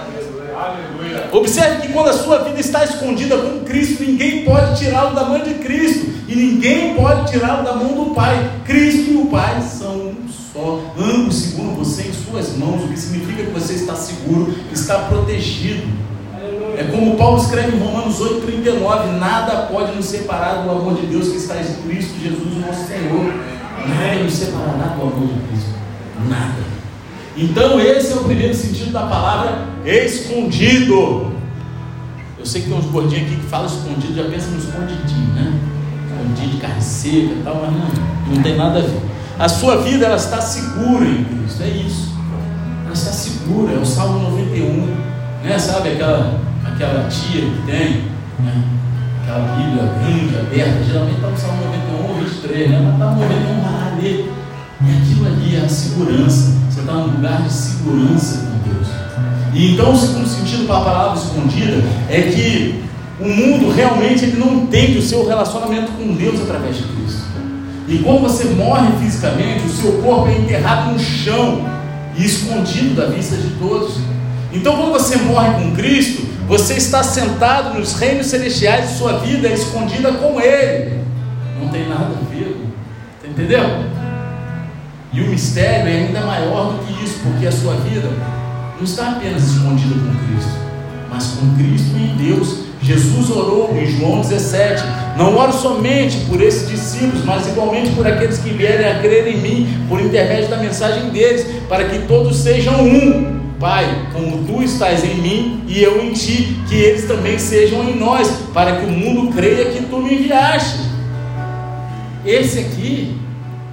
[0.59, 1.30] Aleluia.
[1.32, 5.39] Observe que quando a sua vida está escondida com Cristo, ninguém pode tirá-lo da mão
[5.39, 8.51] de Cristo e ninguém pode tirá-lo da mão do Pai.
[8.65, 10.82] Cristo e o Pai são um só.
[10.97, 15.88] Ambos seguram você em suas mãos, o que significa que você está seguro, está protegido.
[16.78, 21.30] É como Paulo escreve em Romanos 8,39: Nada pode nos separar do amor de Deus
[21.30, 23.34] que está em Cristo Jesus, nosso Senhor.
[23.88, 25.70] Nada nos separará do amor de Cristo.
[26.28, 26.78] Nada.
[27.41, 31.31] Então, esse é o primeiro sentido da palavra escondido.
[32.37, 35.53] Eu sei que tem uns gordinhos aqui que falam escondido, já pensa no escondidinho, né?
[36.09, 39.01] Escondidinho de carne seca e tal, mas não, não tem nada a ver.
[39.39, 42.13] A sua vida ela está segura em Cristo, é isso.
[42.83, 44.95] Ela está segura, é o Salmo 91,
[45.41, 45.57] né?
[45.57, 48.03] Sabe aquela, aquela tia que tem,
[48.39, 48.63] né?
[49.23, 52.81] aquela Bíblia grande, aberta, geralmente está no Salmo 91 ou 23, né?
[52.83, 54.33] Mas está no 91 lá ler.
[54.81, 56.68] E aquilo ali é a segurança.
[56.80, 58.88] Você está num lugar de segurança com Deus.
[59.53, 62.84] E então o segundo sentido para a palavra escondida é que
[63.19, 67.23] o mundo realmente ele não entende o seu relacionamento com Deus através de Cristo.
[67.86, 71.65] E quando você morre fisicamente, o seu corpo é enterrado no chão
[72.15, 73.97] e escondido da vista de todos.
[74.53, 79.49] Então, quando você morre com Cristo, você está sentado nos reinos celestiais e sua vida
[79.49, 81.03] é escondida com Ele.
[81.59, 82.55] Não tem nada a ver.
[83.25, 83.99] Entendeu?
[85.12, 88.10] E o mistério é ainda maior do que isso, porque a sua vida
[88.78, 90.51] não está apenas escondida com Cristo,
[91.10, 92.70] mas com Cristo em Deus.
[92.82, 94.84] Jesus orou em João 17:
[95.18, 99.38] Não oro somente por esses discípulos, mas igualmente por aqueles que vierem a crer em
[99.41, 103.39] mim, por intermédio da mensagem deles, para que todos sejam um.
[103.60, 107.99] Pai, como tu estás em mim e eu em ti, que eles também sejam em
[107.99, 110.80] nós, para que o mundo creia que tu me enviaste.
[112.26, 113.18] Esse aqui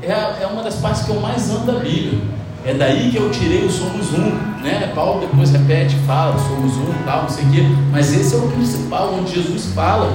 [0.07, 2.21] é, é uma das partes que eu mais amo da Bíblia.
[2.65, 4.31] É daí que eu tirei o somos um,
[4.63, 4.91] né?
[4.95, 7.63] Paulo depois repete, fala, somos um, tal, não sei o quê.
[7.93, 10.13] Mas esse é o principal, onde Jesus fala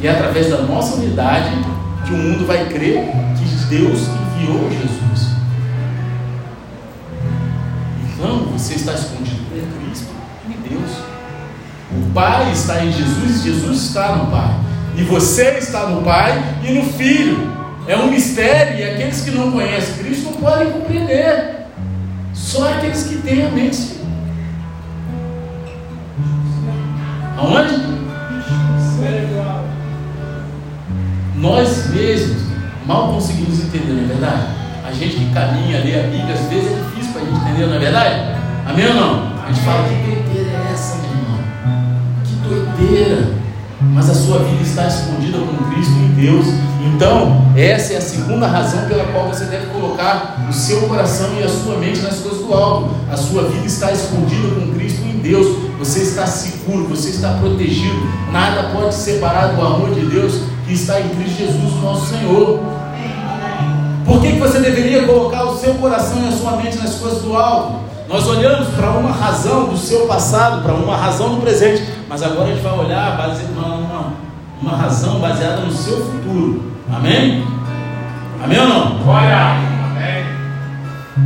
[0.00, 1.50] que é através da nossa unidade
[2.06, 5.30] que o mundo vai crer que Deus enviou Jesus.
[8.14, 10.12] Então, você está escondido em Cristo
[10.48, 10.90] e em Deus.
[11.92, 14.54] O Pai está em Jesus Jesus está no Pai.
[14.96, 17.59] E você está no Pai e no Filho.
[17.90, 21.66] É um mistério e aqueles que não conhecem Cristo não podem compreender.
[22.32, 23.96] Só aqueles que têm a mente.
[27.36, 27.90] Aonde?
[31.34, 32.42] Nós mesmos
[32.86, 34.46] mal conseguimos entender, não é verdade?
[34.86, 37.66] A gente que caminha, lê a Bíblia, às vezes é difícil para a gente entender,
[37.66, 38.38] não é verdade?
[38.66, 39.42] Amém ou não?
[39.42, 41.40] A gente fala, que doideira é essa, meu irmão?
[42.24, 43.40] Que doideira!
[43.80, 46.46] Mas a sua vida está escondida com Cristo em Deus
[46.82, 51.42] então, essa é a segunda razão pela qual você deve colocar o seu coração e
[51.42, 52.90] a sua mente nas coisas do alto.
[53.10, 55.46] A sua vida está escondida com Cristo em Deus.
[55.78, 58.00] Você está seguro, você está protegido.
[58.32, 62.60] Nada pode separar do amor de Deus que está em Cristo Jesus, nosso Senhor.
[64.06, 67.22] Por que, que você deveria colocar o seu coração e a sua mente nas coisas
[67.22, 67.80] do alto?
[68.08, 72.48] Nós olhamos para uma razão do seu passado, para uma razão do presente, mas agora
[72.48, 74.12] a gente vai olhar baseado uma, uma,
[74.60, 76.72] uma razão baseada no seu futuro.
[76.92, 77.44] Amém?
[78.42, 78.98] Amém ou não?
[78.98, 79.36] Glória!
[79.36, 80.24] Amém.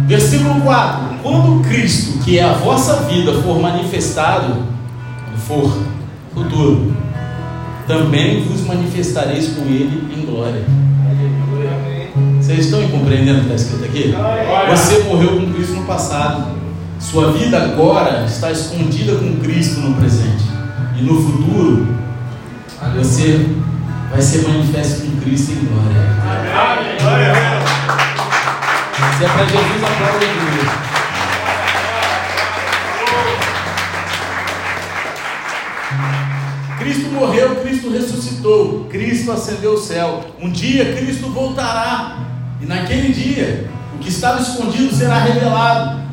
[0.07, 4.63] Versículo 4: Quando Cristo, que é a vossa vida, for manifestado,
[5.25, 5.73] quando for
[6.35, 6.95] futuro,
[7.87, 10.65] também vos manifestareis com Ele em glória.
[12.39, 14.15] Vocês estão compreendendo o que está escrito aqui?
[14.69, 16.53] Você morreu com Cristo no passado.
[17.01, 20.54] Sua vida agora está escondida com Cristo no presente.
[20.97, 21.89] E no futuro,
[22.97, 23.47] você
[24.11, 26.15] vai ser manifesto com Cristo em glória.
[29.19, 30.95] Se é para Jesus, aplaude a igreja.
[36.79, 40.25] Cristo morreu, Cristo ressuscitou, Cristo ascendeu ao céu.
[40.41, 42.19] Um dia Cristo voltará,
[42.61, 46.04] e naquele dia o que estava escondido será revelado.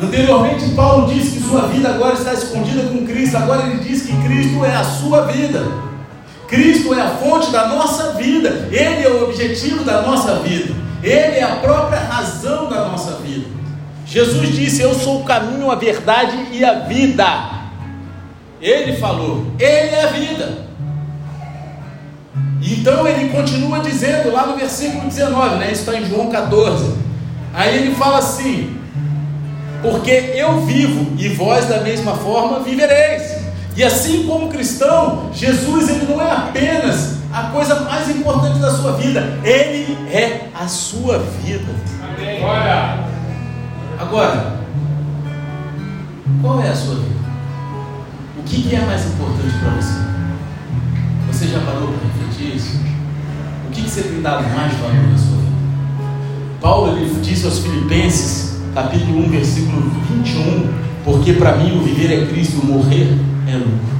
[0.00, 4.16] Anteriormente, Paulo disse que sua vida agora está escondida com Cristo, agora ele diz que
[4.22, 5.88] Cristo é a sua vida.
[6.48, 11.36] Cristo é a fonte da nossa vida, Ele é o objetivo da nossa vida, Ele
[11.36, 13.46] é a própria razão da nossa vida.
[14.06, 17.26] Jesus disse: Eu sou o caminho, a verdade e a vida.
[18.62, 20.68] Ele falou, Ele é a vida.
[22.62, 25.70] Então ele continua dizendo lá no versículo 19, né?
[25.70, 26.94] Isso está em João 14.
[27.52, 28.77] Aí ele fala assim:
[29.82, 33.38] Porque eu vivo e vós da mesma forma vivereis.
[33.76, 38.92] E assim como cristão, Jesus ele não é apenas a coisa mais importante da sua
[38.92, 41.72] vida, ele é a sua vida.
[42.02, 42.40] Amém.
[43.98, 44.58] Agora,
[46.40, 47.18] qual é a sua vida?
[48.38, 49.98] O que, é mais importante para você?
[51.28, 52.80] Você já parou para refletir isso?
[53.68, 55.48] O que, que você tem dado mais valor na sua vida?
[56.60, 58.47] Paulo ele disse aos Filipenses,
[58.82, 60.72] capítulo 1, versículo 21,
[61.04, 63.08] porque para mim o viver é Cristo, o morrer
[63.48, 63.98] é lucro.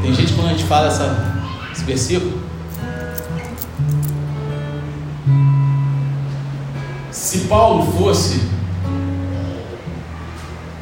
[0.00, 2.40] Tem gente quando a gente fala essa, esse versículo,
[7.10, 8.50] se Paulo fosse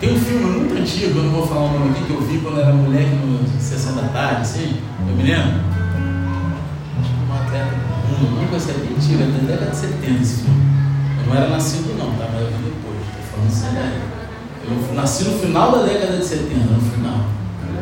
[0.01, 2.39] tem um filme muito antigo, eu não vou falar o nome aqui, que eu vi
[2.39, 5.61] quando era moleque no Sessão da Tarde, assim, eu me lembro.
[7.01, 10.45] Acho que uma atleta do mundo, uma coisa bem antiga, da década de 70 esse
[10.45, 10.80] filme.
[11.21, 12.29] Eu não era nascido não, tá?
[12.33, 14.11] Mas eu vi depois, tô falando sério.
[14.65, 17.25] Eu nasci no final da década de 70, no final.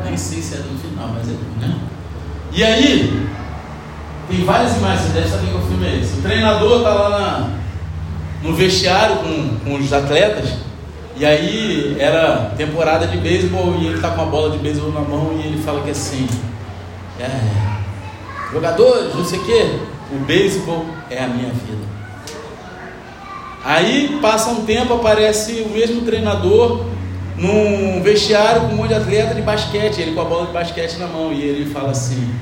[0.05, 1.78] Nem sei se é no final, mas é né?
[2.53, 3.28] E aí,
[4.28, 6.01] tem várias imagens, você deve saber qual filme é.
[6.01, 7.51] O treinador tá lá na,
[8.43, 10.51] no vestiário com, com os atletas.
[11.16, 15.01] E aí era temporada de beisebol e ele tá com a bola de beisebol na
[15.01, 16.28] mão e ele fala que assim,
[17.18, 17.28] é,
[18.53, 19.80] jogadores, não sei o que,
[20.12, 21.97] o beisebol é a minha vida.
[23.68, 26.86] Aí passa um tempo, aparece o mesmo treinador
[27.36, 30.96] num vestiário com um monte de atleta de basquete, ele com a bola de basquete
[30.96, 32.32] na mão, e ele fala assim: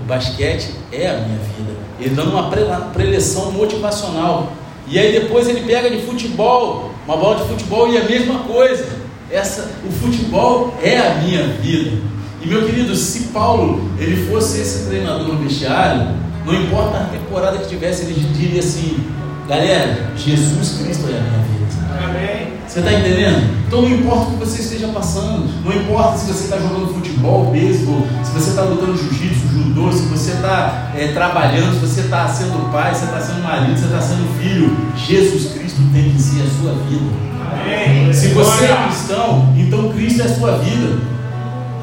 [0.00, 1.76] o basquete é a minha vida.
[1.98, 2.50] Ele dando uma
[2.92, 4.52] preleção motivacional.
[4.86, 8.86] E aí depois ele pega de futebol, uma bola de futebol e a mesma coisa.
[9.28, 11.98] Essa, o futebol é a minha vida.
[12.40, 16.14] E meu querido, se Paulo ele fosse esse treinador no vestiário,
[16.44, 19.04] não importa a temporada que tivesse, ele diria assim:
[19.48, 21.56] galera, Jesus Cristo é a minha vida.
[22.04, 22.56] Amém.
[22.66, 23.56] Você está entendendo?
[23.66, 27.50] Então não importa o que você esteja passando, não importa se você está jogando futebol,
[27.50, 32.28] beisebol, se você está lutando jiu-jitsu, judô, se você está é, trabalhando, se você está
[32.28, 36.10] sendo pai, se você está sendo marido, se você está sendo filho, Jesus Cristo tem
[36.10, 37.26] que ser a sua vida.
[37.52, 38.12] Amém.
[38.12, 40.98] Se você é cristão, então Cristo é a sua vida.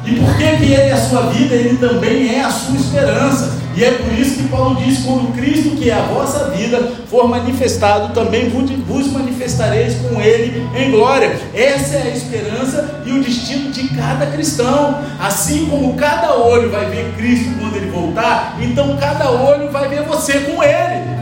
[0.06, 1.54] E por que, que Ele é a sua vida?
[1.54, 3.63] Ele também é a sua esperança.
[3.76, 7.28] E é por isso que Paulo diz: quando Cristo, que é a vossa vida, for
[7.28, 11.36] manifestado, também vos manifestareis com Ele em glória.
[11.52, 15.02] Essa é a esperança e o destino de cada cristão.
[15.20, 20.02] Assim como cada olho vai ver Cristo quando Ele voltar, então cada olho vai ver
[20.02, 21.14] você com Ele.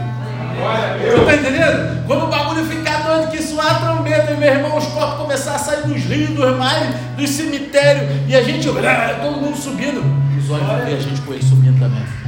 [1.01, 2.05] Você está entendendo?
[2.05, 5.55] Quando o bagulho ficar doido, que soar a trombeta, e meu irmão, os corpos começar
[5.55, 8.67] a sair dos rios, dos mares, dos cemitérios, e a gente,
[9.21, 10.01] todo mundo subindo,
[10.37, 12.22] os olhos vão ver a gente com ele subindo também.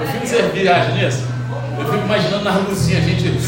[0.00, 1.24] Eu fico viagem nisso?
[1.78, 3.38] Eu fico imaginando nas luzinhas, a gente.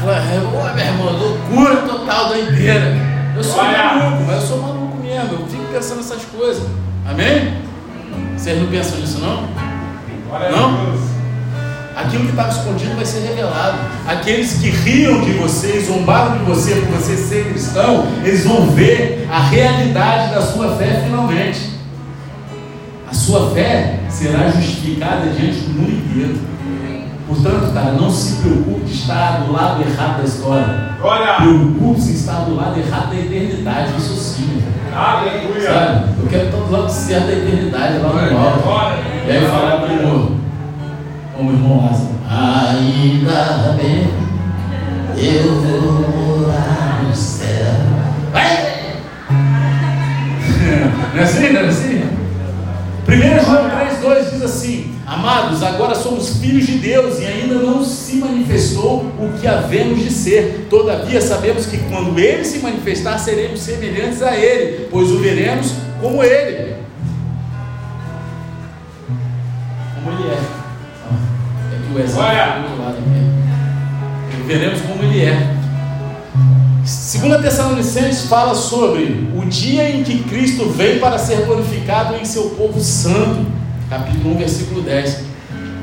[0.00, 2.94] Pô, meu irmão, loucura total, doideira.
[3.36, 5.32] Eu sou maluco, mas eu sou maluco mesmo.
[5.32, 6.64] Eu fico pensando nessas coisas.
[7.08, 7.54] Amém?
[8.36, 9.48] Vocês não pensam nisso, não?
[10.50, 11.14] Não?
[11.96, 13.78] Aquilo que estava escondido vai ser revelado.
[14.06, 19.28] Aqueles que riam de você, zombaram de você por você ser cristão, eles vão ver
[19.30, 21.70] a realidade da sua fé finalmente.
[23.08, 26.38] A sua fé será justificada diante do mundo inteiro.
[27.26, 30.94] Portanto, cara, não se preocupe de estar do lado errado da história.
[31.38, 33.92] Preocupe-se em estar do lado errado da eternidade.
[33.98, 34.62] Isso sim.
[34.94, 35.72] Aleluia.
[35.72, 36.04] Sabe?
[36.22, 38.68] Eu quero estar do lado certo da eternidade, lá no alto.
[39.26, 40.36] E aí falar com o irmão,
[41.36, 44.08] o irmão Lázaro, ainda bem
[45.16, 47.74] Eu vou morar no céu.
[48.32, 48.92] Vai!
[51.14, 51.52] Não é assim?
[51.52, 52.04] Não é assim?
[53.06, 58.16] 1 João 3,2 diz assim: Amados, agora somos filhos de Deus e ainda não se
[58.16, 60.66] manifestou o que havemos de ser.
[60.68, 66.22] Todavia sabemos que quando Ele se manifestar, seremos semelhantes a Ele, pois o veremos como
[66.22, 66.74] Ele.
[69.94, 70.38] Como Ele é.
[71.72, 72.44] É que o exemplo Olha.
[72.44, 74.44] do outro lado aqui.
[74.46, 75.54] Veremos como Ele é.
[76.84, 82.50] Segunda Tessalonicenses fala sobre o dia em que Cristo veio para ser glorificado em seu
[82.50, 83.53] povo santo.
[83.94, 85.20] Capítulo 1, versículo 10.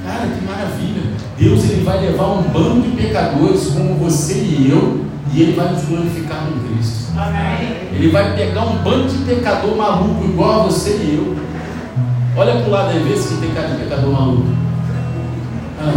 [0.05, 1.01] Cara, que maravilha.
[1.37, 5.71] Deus ele vai levar um bando de pecadores como você e eu, e ele vai
[5.71, 7.13] nos glorificar com Cristo.
[7.93, 11.37] Ele vai pegar um bando de pecador maluco igual a você e eu.
[12.35, 14.47] Olha para o lado aí, vê se tem cara de pecador maluco.
[15.79, 15.93] Ah.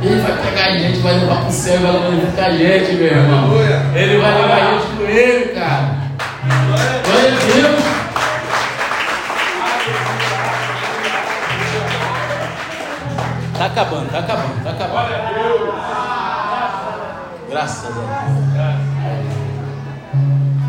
[0.00, 3.06] Ele vai pegar a gente, vai levar para o céu, vai glorificar a gente, meu
[3.06, 3.50] irmão.
[3.96, 5.96] Ele vai levar a gente com ele, cara.
[7.04, 7.75] Glória a Deus.
[13.58, 15.08] Tá acabando, tá acabando, tá acabando.
[17.48, 18.06] Graças a Deus.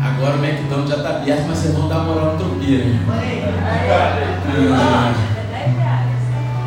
[0.02, 3.00] Agora o McDonald's já está aberto, mas vocês vão dar moral no tropeiro, hein?
[4.48, 4.72] Hum,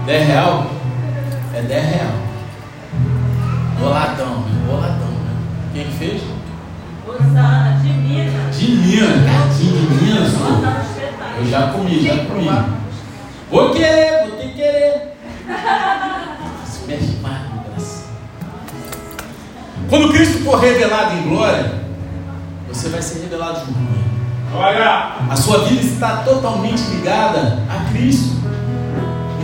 [0.05, 0.67] 10 real?
[1.55, 2.11] É 10 real.
[3.80, 4.63] Boladão, né?
[4.67, 5.07] boladão.
[5.07, 5.34] Né?
[5.74, 6.22] Quem que fez?
[7.07, 8.59] Rosana, de Minas.
[8.59, 11.39] De Minas, cartinho de Minas, pô.
[11.39, 12.47] Eu já comi, já comi.
[13.49, 15.11] Vou querer, vou ter que querer.
[17.21, 18.03] Mais no coração.
[19.89, 21.73] Quando Cristo for revelado em glória,
[22.67, 24.01] você vai ser revelado junto com Ele.
[24.53, 25.17] Olha.
[25.29, 28.41] A sua vida está totalmente ligada a Cristo.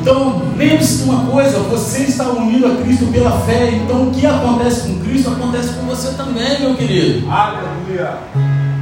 [0.02, 3.72] Então, lembre-se de uma coisa: você está unido a Cristo pela fé.
[3.72, 7.30] Então, o que acontece com Cristo acontece com você também, meu querido.
[7.30, 8.18] Aleluia.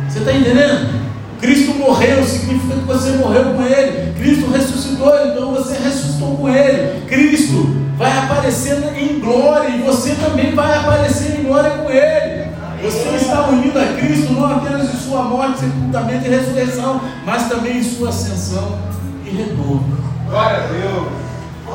[0.07, 1.04] Você está entendendo?
[1.39, 4.13] Cristo morreu, significa que você morreu com Ele.
[4.13, 7.05] Cristo ressuscitou, então você ressuscitou com Ele.
[7.07, 12.45] Cristo vai aparecer em glória e você também vai aparecer em glória com Ele.
[12.81, 17.77] Você está unido a Cristo não apenas em sua morte, sepultamento e ressurreição, mas também
[17.77, 18.77] em sua ascensão
[19.25, 19.97] e retorno.
[20.29, 21.25] Glória a Deus.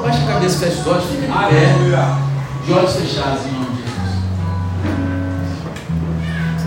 [0.03, 1.77] Baixa a cabeça, fecha os olhos, fica de pé.
[2.65, 4.21] De olhos fechados em nome de Jesus.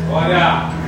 [0.10, 0.83] Glória.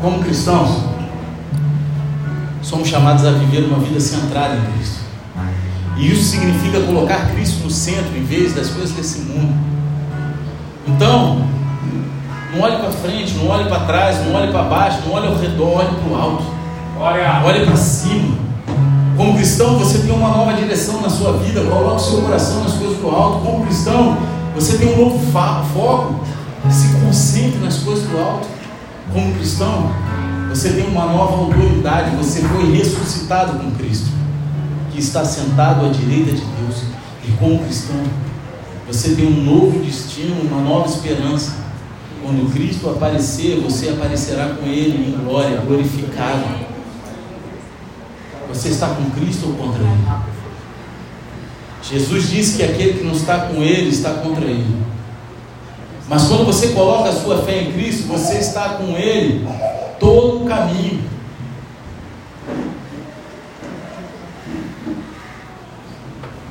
[0.00, 0.84] Como cristãos,
[2.62, 4.98] somos chamados a viver uma vida centrada em Cristo.
[5.96, 9.52] E isso significa colocar Cristo no centro em vez das coisas desse mundo.
[10.86, 11.48] Então,
[12.54, 15.36] não olhe para frente, não olhe para trás, não olhe para baixo, não olhe ao
[15.36, 16.44] redor, olhe para o alto.
[17.44, 18.36] Olhe para cima.
[19.16, 21.60] Como cristão, você tem uma nova direção na sua vida.
[21.62, 23.44] Coloque o seu coração nas coisas do alto.
[23.44, 24.16] Como cristão,
[24.54, 26.20] você tem um novo foco.
[26.70, 28.57] Se concentre nas coisas do alto.
[29.12, 29.90] Como cristão,
[30.48, 32.16] você tem uma nova autoridade.
[32.16, 34.10] Você foi ressuscitado com Cristo,
[34.92, 36.82] que está sentado à direita de Deus.
[37.26, 38.02] E como cristão,
[38.86, 41.56] você tem um novo destino, uma nova esperança.
[42.22, 46.44] Quando Cristo aparecer, você aparecerá com Ele em glória, glorificado.
[48.48, 50.28] Você está com Cristo ou contra Ele?
[51.82, 54.87] Jesus disse que aquele que não está com Ele está contra Ele.
[56.08, 59.46] Mas quando você coloca a sua fé em Cristo, você está com Ele
[60.00, 61.04] todo o caminho.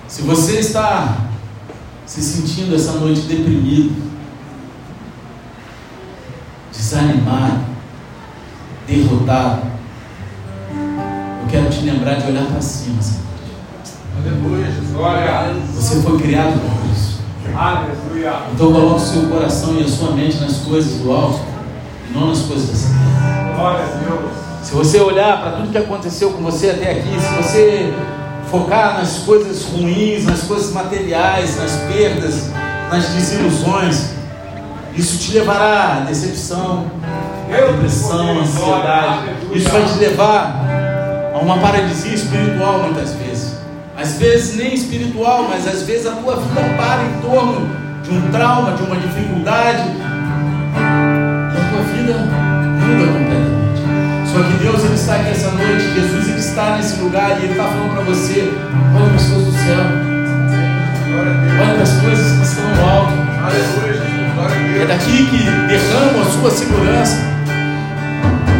[0.08, 1.18] Se você está
[2.05, 3.95] se sentindo essa noite deprimido,
[6.72, 7.66] desanimado,
[8.88, 9.64] derrotado,
[11.41, 12.99] eu quero te lembrar de olhar para cima.
[14.18, 14.68] Aleluia.
[14.91, 15.53] Glória.
[15.74, 16.76] Você foi criado por.
[18.53, 21.39] Então coloque o seu coração e a sua mente nas coisas do alto
[22.10, 23.55] e não nas coisas dessa terra.
[24.64, 27.93] Se você olhar para tudo que aconteceu com você até aqui, se você
[28.51, 32.49] focar nas coisas ruins, nas coisas materiais, nas perdas,
[32.91, 34.12] nas desilusões,
[34.95, 36.86] isso te levará à decepção,
[37.51, 39.20] à depressão, à ansiedade.
[39.53, 43.26] Isso vai te levar a uma paralisia espiritual muitas vezes.
[43.98, 47.68] Às vezes nem espiritual, mas às vezes a tua vida para em torno
[48.04, 53.82] de um trauma, de uma dificuldade, e a tua vida muda completamente.
[54.32, 57.54] Só que Deus ele está aqui essa noite, Jesus ele está nesse lugar e ele
[57.54, 58.54] está falando para você:
[58.95, 59.84] olha para as coisas do céu,
[61.60, 63.28] olha para as coisas que estão no alto.
[64.80, 67.18] É daqui que derramam a sua segurança.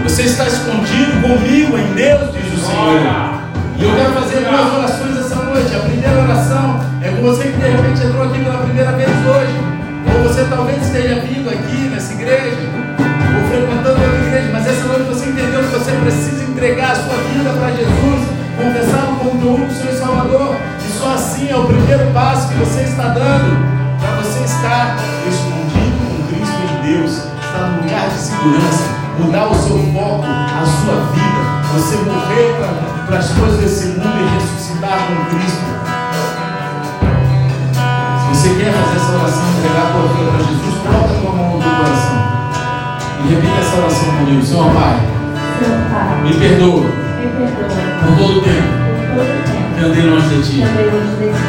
[0.02, 3.38] Você está escondido comigo em Deus, diz o Senhor.
[3.78, 5.16] E eu quero fazer duas orações
[5.58, 5.76] noite.
[5.76, 9.58] A primeira oração é com você que de repente entrou aqui pela primeira vez hoje.
[10.14, 12.58] Ou você talvez esteja vindo aqui nessa igreja,
[12.97, 17.18] ou frequentando outra igreja, mas essa noite você entendeu que você precisa entregar a sua
[17.34, 18.22] vida para Jesus,
[18.55, 20.55] confessá-lo como teu único Senhor e Salvador.
[20.80, 23.58] E só assim é o primeiro passo que você está dando
[23.99, 24.95] para você estar
[25.28, 28.84] escondido com Cristo em Deus, estar no lugar de segurança,
[29.20, 31.37] mudar o seu foco, a sua vida,
[31.78, 32.56] você morrer
[33.06, 35.62] para as coisas desse mundo e ressuscitar com Cristo.
[38.20, 41.32] Se você quer fazer essa oração, entregar a tua vida para Jesus, coloca a tua
[41.34, 42.18] mão no teu coração.
[43.24, 44.44] E repita essa oração comigo.
[44.44, 45.00] Senhor Pai,
[45.60, 47.68] Senhor Pai, me perdoa me perdoa
[48.02, 48.88] por todo o tempo
[49.78, 50.64] que andei longe de Ti.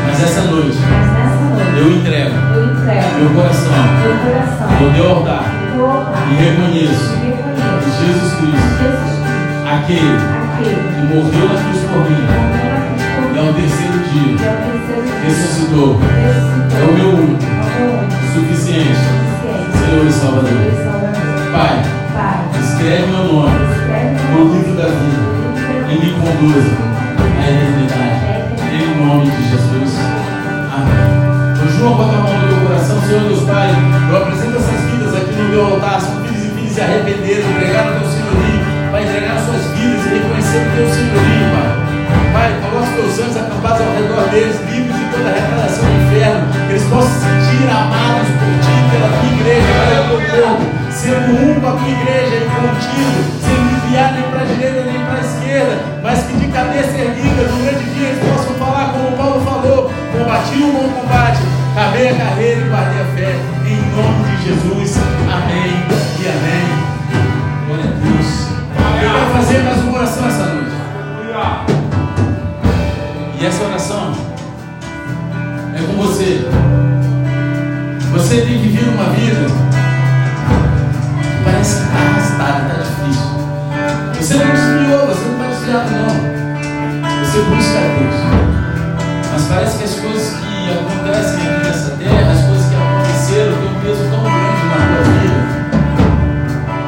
[0.06, 3.72] Mas essa noite Mas nessa noite eu entrego eu entrego meu coração
[4.02, 5.44] meu coração ao teu altar
[6.30, 9.07] e reconheço que reconheço Jesus Cristo, Jesus Cristo,
[9.74, 10.18] aquele
[10.58, 14.78] que morreu na cruz por mim e mim, ao terceiro dia
[15.24, 16.00] ressuscitou.
[16.00, 18.00] É o meu único, É meu
[18.32, 19.18] suficiente
[19.78, 20.48] Senhor e Salvador.
[21.52, 21.84] Pai,
[22.60, 23.58] escreve meu nome
[24.32, 25.28] no livro da vida
[25.90, 26.70] e me conduza
[27.18, 28.18] à eternidade.
[28.72, 29.98] Em nome de Jesus.
[30.72, 31.64] Amém.
[31.64, 33.70] Ô João, bota a mão no teu coração, Senhor Deus Pai.
[34.10, 36.00] Eu apresento essas vidas aqui no teu altar.
[36.00, 37.57] São filhos e filhas se arrependeram,
[43.80, 46.46] ao redor deles, livres de toda a retardação do inferno.
[46.66, 50.64] Que eles possam se sentir amados por ti, pela tua igreja, pelo teu povo.
[50.90, 53.37] Sendo um com a tua igreja e contigo,
[78.28, 83.24] Você tem vivido uma vida que parece que está arrastada, está difícil.
[84.20, 86.12] Você não desviou, você não está desviado, não.
[87.24, 88.18] Você busca a Deus.
[89.32, 93.64] Mas parece que as coisas que acontecem aqui nessa terra, as coisas que aconteceram, têm
[93.64, 95.40] um peso tão grande na tua vida,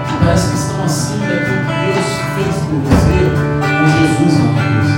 [0.08, 3.16] que parece que estão acima daquilo que Deus fez por você
[3.64, 4.90] com Jesus na cruz.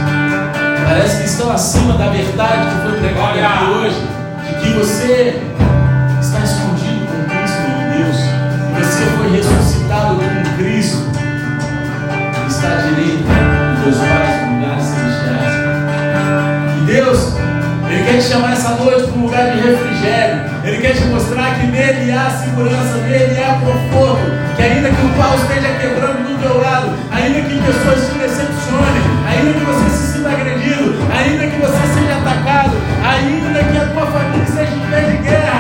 [0.89, 4.01] Parece que estão acima da verdade que foi pregada aqui hoje,
[4.49, 5.41] de que você
[13.83, 15.55] dois pais no lugares celestiais.
[16.79, 17.35] E Deus,
[17.91, 20.53] Ele quer te chamar essa noite para um lugar de refrigério.
[20.65, 24.23] Ele quer te mostrar que nele há segurança, nele há conforto.
[24.57, 29.03] Que ainda que o pau esteja quebrando do teu lado, ainda que pessoas te decepcionem,
[29.27, 34.07] ainda que você se sinta agredido, ainda que você seja atacado, ainda que a tua
[34.07, 35.52] família esteja em pé de guerra,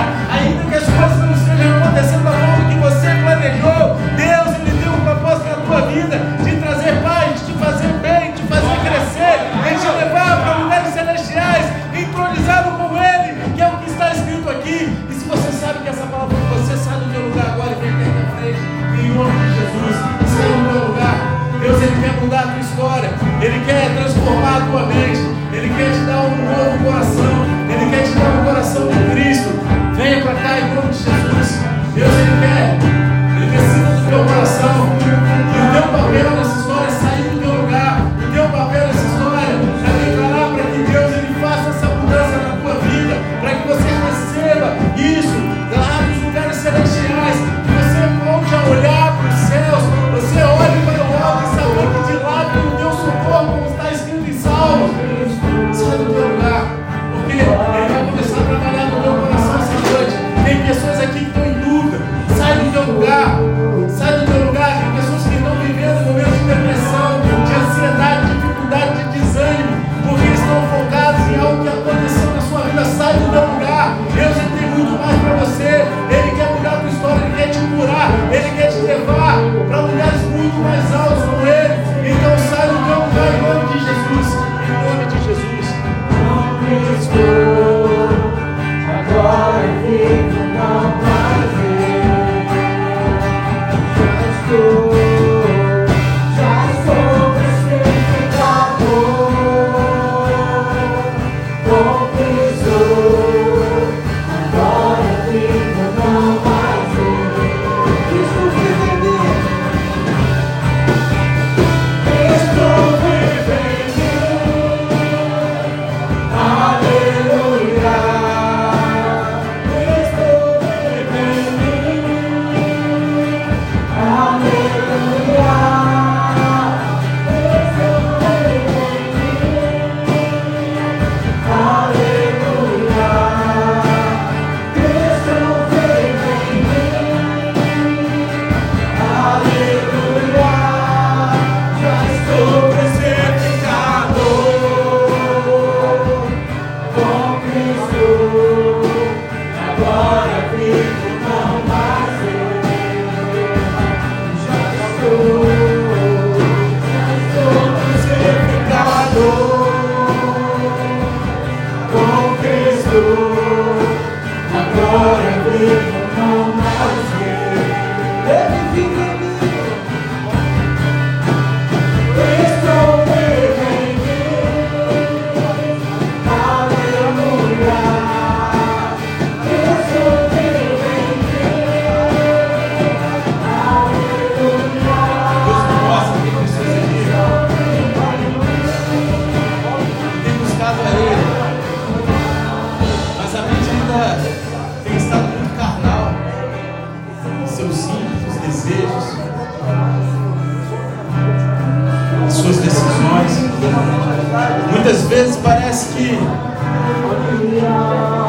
[205.72, 206.18] parece que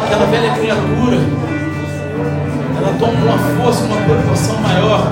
[0.05, 1.17] aquela velha criatura
[2.77, 5.11] ela toma uma força, uma proporção maior.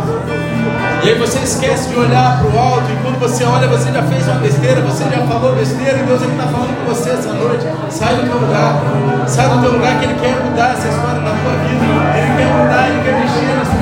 [1.04, 4.04] E aí você esquece de olhar para o alto, e quando você olha, você já
[4.04, 7.66] fez uma besteira, você já falou besteira, e Deus está falando com você essa noite.
[7.90, 8.82] Sai do teu lugar,
[9.28, 11.84] sai do teu lugar que Ele quer mudar essa história na tua vida,
[12.16, 13.81] Ele quer mudar, Ele quer mexer na sua